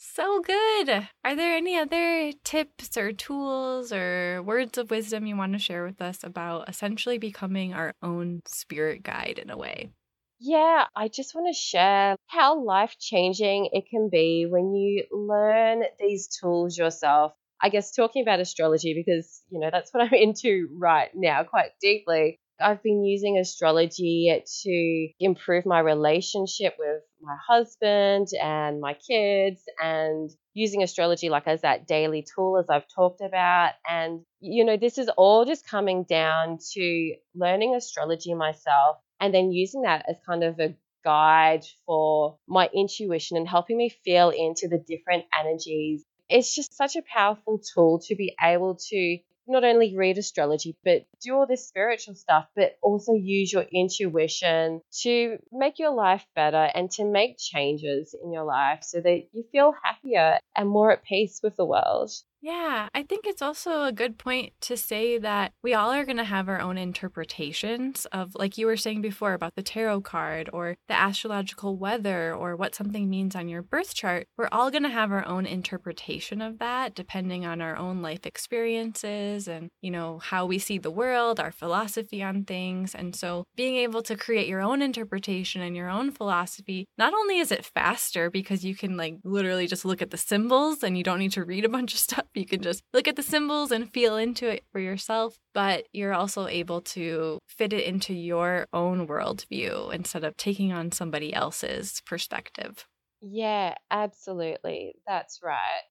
So 0.00 0.40
good. 0.40 1.08
Are 1.24 1.34
there 1.34 1.56
any 1.56 1.76
other 1.76 2.30
tips 2.44 2.96
or 2.96 3.12
tools 3.12 3.92
or 3.92 4.40
words 4.44 4.78
of 4.78 4.92
wisdom 4.92 5.26
you 5.26 5.36
want 5.36 5.54
to 5.54 5.58
share 5.58 5.84
with 5.84 6.00
us 6.00 6.22
about 6.22 6.68
essentially 6.68 7.18
becoming 7.18 7.74
our 7.74 7.92
own 8.00 8.42
spirit 8.46 9.02
guide 9.02 9.40
in 9.42 9.50
a 9.50 9.56
way? 9.56 9.90
Yeah, 10.38 10.84
I 10.94 11.08
just 11.08 11.34
want 11.34 11.48
to 11.52 11.60
share 11.60 12.14
how 12.28 12.62
life 12.62 12.94
changing 13.00 13.70
it 13.72 13.86
can 13.90 14.08
be 14.08 14.46
when 14.48 14.72
you 14.72 15.04
learn 15.10 15.82
these 15.98 16.28
tools 16.28 16.78
yourself. 16.78 17.32
I 17.60 17.68
guess 17.68 17.92
talking 17.92 18.22
about 18.22 18.38
astrology 18.38 18.94
because, 18.94 19.42
you 19.50 19.58
know, 19.58 19.70
that's 19.72 19.92
what 19.92 20.04
I'm 20.06 20.14
into 20.14 20.68
right 20.78 21.10
now 21.12 21.42
quite 21.42 21.70
deeply. 21.80 22.38
I've 22.60 22.84
been 22.84 23.04
using 23.04 23.36
astrology 23.36 24.44
to 24.62 25.08
improve 25.18 25.66
my 25.66 25.80
relationship 25.80 26.76
with 26.78 27.02
my 27.20 27.36
husband 27.46 28.28
and 28.40 28.80
my 28.80 28.94
kids 28.94 29.62
and 29.82 30.30
using 30.54 30.82
astrology 30.82 31.28
like 31.28 31.46
as 31.46 31.62
that 31.62 31.86
daily 31.86 32.24
tool 32.34 32.58
as 32.58 32.68
I've 32.68 32.88
talked 32.94 33.20
about. 33.20 33.72
And 33.88 34.20
you 34.40 34.64
know 34.64 34.76
this 34.76 34.98
is 34.98 35.08
all 35.16 35.44
just 35.44 35.66
coming 35.66 36.04
down 36.04 36.58
to 36.74 37.14
learning 37.34 37.74
astrology 37.74 38.34
myself 38.34 38.98
and 39.20 39.34
then 39.34 39.52
using 39.52 39.82
that 39.82 40.06
as 40.08 40.16
kind 40.26 40.44
of 40.44 40.58
a 40.60 40.74
guide 41.04 41.64
for 41.86 42.38
my 42.46 42.68
intuition 42.74 43.36
and 43.36 43.48
helping 43.48 43.76
me 43.76 43.88
feel 43.88 44.30
into 44.30 44.68
the 44.68 44.78
different 44.78 45.24
energies. 45.38 46.04
It's 46.28 46.54
just 46.54 46.76
such 46.76 46.96
a 46.96 47.02
powerful 47.02 47.60
tool 47.74 48.00
to 48.06 48.14
be 48.14 48.34
able 48.42 48.78
to 48.90 49.18
not 49.48 49.64
only 49.64 49.96
read 49.96 50.18
astrology, 50.18 50.76
but 50.84 51.04
do 51.22 51.34
all 51.34 51.46
this 51.46 51.66
spiritual 51.66 52.14
stuff, 52.14 52.46
but 52.54 52.76
also 52.82 53.14
use 53.14 53.52
your 53.52 53.64
intuition 53.72 54.80
to 55.02 55.38
make 55.52 55.78
your 55.78 55.94
life 55.94 56.24
better 56.34 56.70
and 56.74 56.90
to 56.92 57.04
make 57.04 57.38
changes 57.38 58.14
in 58.22 58.32
your 58.32 58.44
life 58.44 58.80
so 58.82 59.00
that 59.00 59.28
you 59.32 59.44
feel 59.52 59.72
happier 59.82 60.38
and 60.56 60.68
more 60.68 60.92
at 60.92 61.04
peace 61.04 61.40
with 61.42 61.56
the 61.56 61.64
world. 61.64 62.10
Yeah, 62.40 62.88
I 62.94 63.02
think 63.02 63.26
it's 63.26 63.42
also 63.42 63.82
a 63.82 63.90
good 63.90 64.16
point 64.16 64.52
to 64.60 64.76
say 64.76 65.18
that 65.18 65.52
we 65.60 65.74
all 65.74 65.90
are 65.90 66.04
going 66.04 66.18
to 66.18 66.24
have 66.24 66.48
our 66.48 66.60
own 66.60 66.78
interpretations 66.78 68.06
of, 68.12 68.36
like 68.36 68.56
you 68.56 68.66
were 68.66 68.76
saying 68.76 69.02
before, 69.02 69.32
about 69.32 69.56
the 69.56 69.62
tarot 69.62 70.02
card 70.02 70.48
or 70.52 70.76
the 70.86 70.94
astrological 70.94 71.76
weather 71.76 72.32
or 72.32 72.54
what 72.54 72.76
something 72.76 73.10
means 73.10 73.34
on 73.34 73.48
your 73.48 73.62
birth 73.62 73.92
chart. 73.92 74.28
We're 74.36 74.48
all 74.52 74.70
going 74.70 74.84
to 74.84 74.88
have 74.88 75.10
our 75.10 75.26
own 75.26 75.46
interpretation 75.46 76.40
of 76.40 76.60
that 76.60 76.94
depending 76.94 77.44
on 77.44 77.60
our 77.60 77.76
own 77.76 78.02
life 78.02 78.24
experiences 78.24 79.48
and, 79.48 79.68
you 79.82 79.90
know, 79.90 80.20
how 80.20 80.46
we 80.46 80.60
see 80.60 80.78
the 80.78 80.92
world, 80.92 81.40
our 81.40 81.50
philosophy 81.50 82.22
on 82.22 82.44
things. 82.44 82.94
And 82.94 83.16
so 83.16 83.46
being 83.56 83.74
able 83.78 84.02
to 84.02 84.14
create 84.14 84.46
your 84.46 84.60
own 84.60 84.80
interpretation 84.80 85.60
and 85.60 85.74
your 85.74 85.90
own 85.90 86.12
philosophy, 86.12 86.86
not 86.96 87.12
only 87.14 87.38
is 87.38 87.50
it 87.50 87.64
faster 87.64 88.30
because 88.30 88.64
you 88.64 88.76
can, 88.76 88.96
like, 88.96 89.16
literally 89.24 89.66
just 89.66 89.84
look 89.84 90.00
at 90.00 90.12
the 90.12 90.16
symbols 90.16 90.84
and 90.84 90.96
you 90.96 91.02
don't 91.02 91.18
need 91.18 91.32
to 91.32 91.44
read 91.44 91.64
a 91.64 91.68
bunch 91.68 91.94
of 91.94 91.98
stuff 91.98 92.26
you 92.38 92.46
can 92.46 92.62
just 92.62 92.82
look 92.92 93.08
at 93.08 93.16
the 93.16 93.22
symbols 93.22 93.70
and 93.70 93.92
feel 93.92 94.16
into 94.16 94.48
it 94.48 94.64
for 94.72 94.78
yourself, 94.78 95.38
but 95.52 95.84
you're 95.92 96.14
also 96.14 96.46
able 96.46 96.80
to 96.80 97.38
fit 97.46 97.72
it 97.72 97.84
into 97.84 98.14
your 98.14 98.66
own 98.72 99.06
worldview 99.06 99.92
instead 99.92 100.24
of 100.24 100.36
taking 100.36 100.72
on 100.72 100.92
somebody 100.92 101.34
else's 101.34 102.00
perspective. 102.06 102.86
Yeah, 103.20 103.74
absolutely. 103.90 104.94
That's 105.06 105.40
right. 105.42 105.82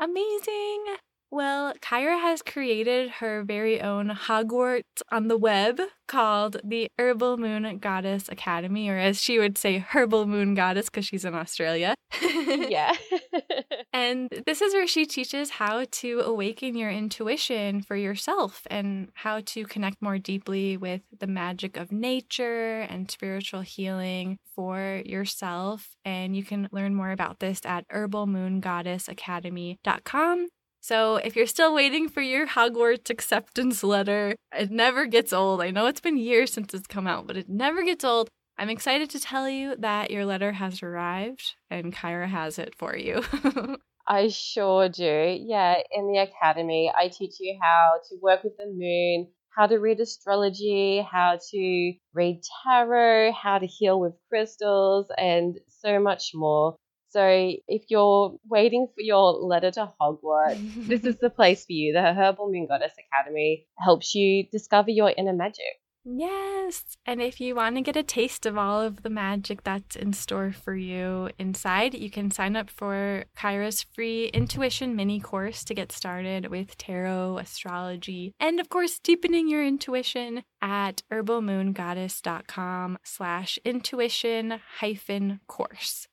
Amazing. 0.00 0.96
Well, 1.30 1.74
Kyra 1.82 2.18
has 2.18 2.40
created 2.40 3.10
her 3.18 3.42
very 3.42 3.82
own 3.82 4.08
Hogwarts 4.08 5.02
on 5.12 5.28
the 5.28 5.36
web 5.36 5.78
called 6.06 6.58
the 6.64 6.88
Herbal 6.98 7.36
Moon 7.36 7.78
Goddess 7.78 8.30
Academy, 8.30 8.88
or 8.88 8.96
as 8.96 9.20
she 9.20 9.38
would 9.38 9.58
say, 9.58 9.78
Herbal 9.78 10.26
Moon 10.26 10.54
Goddess 10.54 10.86
because 10.86 11.04
she's 11.04 11.26
in 11.26 11.34
Australia. 11.34 11.94
yeah. 12.22 12.94
and 13.92 14.28
this 14.46 14.60
is 14.60 14.74
where 14.74 14.86
she 14.86 15.06
teaches 15.06 15.50
how 15.50 15.86
to 15.90 16.20
awaken 16.20 16.76
your 16.76 16.90
intuition 16.90 17.82
for 17.82 17.96
yourself 17.96 18.66
and 18.70 19.08
how 19.14 19.40
to 19.46 19.64
connect 19.64 20.02
more 20.02 20.18
deeply 20.18 20.76
with 20.76 21.00
the 21.18 21.26
magic 21.26 21.78
of 21.78 21.90
nature 21.90 22.80
and 22.80 23.10
spiritual 23.10 23.62
healing 23.62 24.36
for 24.54 25.00
yourself. 25.06 25.96
And 26.04 26.36
you 26.36 26.44
can 26.44 26.68
learn 26.70 26.94
more 26.94 27.12
about 27.12 27.40
this 27.40 27.62
at 27.64 27.88
herbalmoongoddessacademy.com. 27.88 30.48
So 30.80 31.16
if 31.16 31.34
you're 31.34 31.46
still 31.46 31.74
waiting 31.74 32.08
for 32.08 32.20
your 32.20 32.46
Hogwarts 32.46 33.10
acceptance 33.10 33.82
letter, 33.82 34.36
it 34.56 34.70
never 34.70 35.06
gets 35.06 35.32
old. 35.32 35.60
I 35.60 35.70
know 35.70 35.86
it's 35.86 36.00
been 36.00 36.16
years 36.16 36.52
since 36.52 36.72
it's 36.72 36.86
come 36.86 37.06
out, 37.06 37.26
but 37.26 37.36
it 37.36 37.48
never 37.48 37.82
gets 37.82 38.04
old. 38.04 38.28
I'm 38.58 38.70
excited 38.70 39.10
to 39.10 39.20
tell 39.20 39.48
you 39.48 39.76
that 39.76 40.10
your 40.10 40.26
letter 40.26 40.50
has 40.50 40.82
arrived 40.82 41.54
and 41.70 41.94
Kyra 41.94 42.28
has 42.28 42.58
it 42.58 42.74
for 42.74 42.96
you. 42.96 43.22
I 44.06 44.28
sure 44.28 44.88
do. 44.88 45.38
Yeah, 45.40 45.76
in 45.92 46.10
the 46.10 46.18
academy, 46.18 46.90
I 46.92 47.06
teach 47.08 47.34
you 47.38 47.56
how 47.62 48.00
to 48.08 48.16
work 48.20 48.42
with 48.42 48.56
the 48.56 48.66
moon, 48.66 49.28
how 49.50 49.68
to 49.68 49.76
read 49.76 50.00
astrology, 50.00 51.06
how 51.08 51.38
to 51.50 51.92
read 52.14 52.40
tarot, 52.64 53.32
how 53.32 53.58
to 53.58 53.66
heal 53.66 54.00
with 54.00 54.14
crystals, 54.28 55.06
and 55.16 55.60
so 55.68 56.00
much 56.00 56.32
more. 56.34 56.74
So 57.10 57.52
if 57.68 57.84
you're 57.88 58.36
waiting 58.48 58.88
for 58.88 59.02
your 59.02 59.32
letter 59.32 59.70
to 59.72 59.92
Hogwarts, 60.00 60.88
this 60.88 61.04
is 61.04 61.16
the 61.20 61.30
place 61.36 61.64
for 61.64 61.72
you. 61.72 61.92
The 61.92 62.12
Herbal 62.12 62.50
Moon 62.50 62.66
Goddess 62.66 62.92
Academy 63.12 63.66
helps 63.78 64.14
you 64.14 64.48
discover 64.50 64.90
your 64.90 65.12
inner 65.16 65.32
magic. 65.32 65.80
Yes. 66.10 66.96
And 67.04 67.20
if 67.20 67.38
you 67.38 67.54
want 67.54 67.76
to 67.76 67.82
get 67.82 67.96
a 67.96 68.02
taste 68.02 68.46
of 68.46 68.56
all 68.56 68.80
of 68.80 69.02
the 69.02 69.10
magic 69.10 69.62
that's 69.62 69.94
in 69.94 70.14
store 70.14 70.52
for 70.52 70.74
you 70.74 71.28
inside, 71.38 71.92
you 71.92 72.10
can 72.10 72.30
sign 72.30 72.56
up 72.56 72.70
for 72.70 73.26
Kyra's 73.36 73.82
free 73.82 74.28
intuition 74.28 74.96
mini 74.96 75.20
course 75.20 75.64
to 75.64 75.74
get 75.74 75.92
started 75.92 76.46
with 76.46 76.78
tarot, 76.78 77.36
astrology, 77.36 78.32
and 78.40 78.58
of 78.58 78.70
course, 78.70 78.98
deepening 78.98 79.48
your 79.48 79.62
intuition 79.62 80.44
at 80.62 81.02
herbalmoongoddess.com 81.12 82.98
slash 83.04 83.58
intuition 83.66 84.60
hyphen 84.78 85.40
course. 85.46 86.08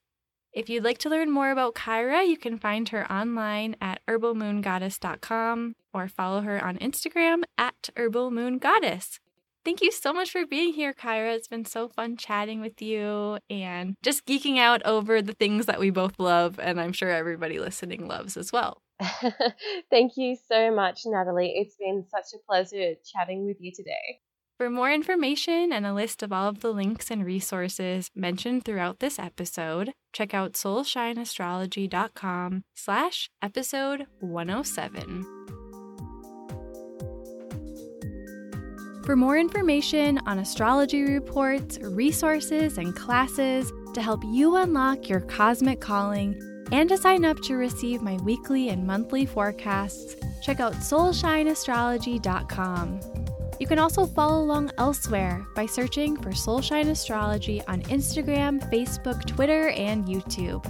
If 0.51 0.69
you'd 0.69 0.83
like 0.83 0.97
to 0.99 1.09
learn 1.09 1.31
more 1.31 1.51
about 1.51 1.75
Kyra, 1.75 2.27
you 2.27 2.37
can 2.37 2.57
find 2.57 2.89
her 2.89 3.09
online 3.09 3.77
at 3.79 4.01
herbalmoongoddess.com 4.09 5.75
or 5.93 6.07
follow 6.09 6.41
her 6.41 6.63
on 6.63 6.77
Instagram 6.79 7.43
at 7.57 7.89
herbalmoongoddess. 7.95 9.19
Thank 9.65 9.81
you 9.81 9.91
so 9.91 10.13
much 10.13 10.31
for 10.31 10.45
being 10.45 10.73
here, 10.73 10.93
Kyra. 10.93 11.35
It's 11.35 11.47
been 11.47 11.65
so 11.65 11.89
fun 11.89 12.17
chatting 12.17 12.61
with 12.61 12.83
you 12.83 13.39
and 13.49 13.95
just 14.03 14.27
geeking 14.27 14.59
out 14.59 14.85
over 14.85 15.23
the 15.23 15.33
things 15.33 15.65
that 15.65 15.79
we 15.79 15.89
both 15.89 16.19
love, 16.19 16.59
and 16.59 16.79
I'm 16.79 16.93
sure 16.93 17.09
everybody 17.09 17.57
listening 17.57 18.07
loves 18.07 18.37
as 18.37 18.53
well. 18.53 18.83
Thank 19.89 20.17
you 20.17 20.37
so 20.47 20.71
much, 20.73 21.01
Natalie. 21.07 21.53
It's 21.55 21.77
been 21.77 22.05
such 22.07 22.25
a 22.35 22.37
pleasure 22.45 22.93
chatting 23.11 23.47
with 23.47 23.57
you 23.59 23.71
today. 23.75 24.19
For 24.57 24.69
more 24.69 24.91
information 24.91 25.73
and 25.73 25.85
a 25.85 25.93
list 25.93 26.23
of 26.23 26.31
all 26.31 26.47
of 26.47 26.61
the 26.61 26.71
links 26.71 27.11
and 27.11 27.25
resources 27.25 28.09
mentioned 28.15 28.63
throughout 28.63 28.99
this 28.99 29.19
episode, 29.19 29.91
check 30.13 30.33
out 30.33 30.53
soulshineastrology.com 30.53 32.63
slash 32.73 33.29
episode 33.41 34.07
107. 34.19 35.34
For 39.05 39.15
more 39.15 39.37
information 39.37 40.19
on 40.25 40.39
astrology 40.39 41.03
reports, 41.03 41.77
resources, 41.79 42.79
and 42.79 42.95
classes 42.95 43.71
to 43.93 44.01
help 44.01 44.23
you 44.25 44.55
unlock 44.55 45.07
your 45.07 45.19
cosmic 45.19 45.79
calling 45.79 46.41
and 46.71 46.89
to 46.89 46.97
sign 46.97 47.23
up 47.23 47.39
to 47.41 47.53
receive 47.53 48.01
my 48.01 48.17
weekly 48.23 48.69
and 48.69 48.87
monthly 48.87 49.27
forecasts, 49.27 50.15
check 50.41 50.59
out 50.59 50.73
soulshineastrology.com. 50.73 52.99
You 53.59 53.67
can 53.67 53.77
also 53.77 54.07
follow 54.07 54.43
along 54.43 54.71
elsewhere 54.79 55.45
by 55.55 55.67
searching 55.67 56.17
for 56.17 56.31
Soulshine 56.31 56.89
Astrology 56.89 57.61
on 57.67 57.83
Instagram, 57.83 58.59
Facebook, 58.73 59.23
Twitter, 59.27 59.69
and 59.69 60.05
YouTube. 60.05 60.65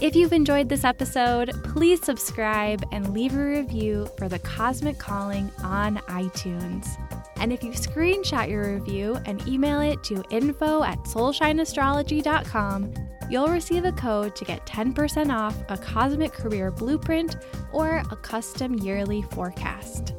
If 0.00 0.16
you've 0.16 0.32
enjoyed 0.32 0.68
this 0.68 0.82
episode, 0.82 1.52
please 1.62 2.04
subscribe 2.04 2.84
and 2.90 3.14
leave 3.14 3.36
a 3.36 3.44
review 3.44 4.08
for 4.18 4.28
The 4.28 4.40
Cosmic 4.40 4.98
Calling 4.98 5.52
on 5.62 5.98
iTunes. 6.08 6.98
And 7.40 7.52
if 7.52 7.62
you 7.62 7.70
screenshot 7.70 8.48
your 8.48 8.74
review 8.74 9.18
and 9.26 9.46
email 9.46 9.80
it 9.80 10.02
to 10.04 10.24
info 10.30 10.82
at 10.82 10.98
soulshineastrology.com, 11.04 12.94
you'll 13.30 13.48
receive 13.48 13.84
a 13.84 13.92
code 13.92 14.34
to 14.36 14.44
get 14.44 14.66
10% 14.66 15.34
off 15.34 15.56
a 15.68 15.76
cosmic 15.76 16.32
career 16.32 16.70
blueprint 16.70 17.36
or 17.72 18.02
a 18.10 18.16
custom 18.16 18.74
yearly 18.74 19.22
forecast. 19.22 20.14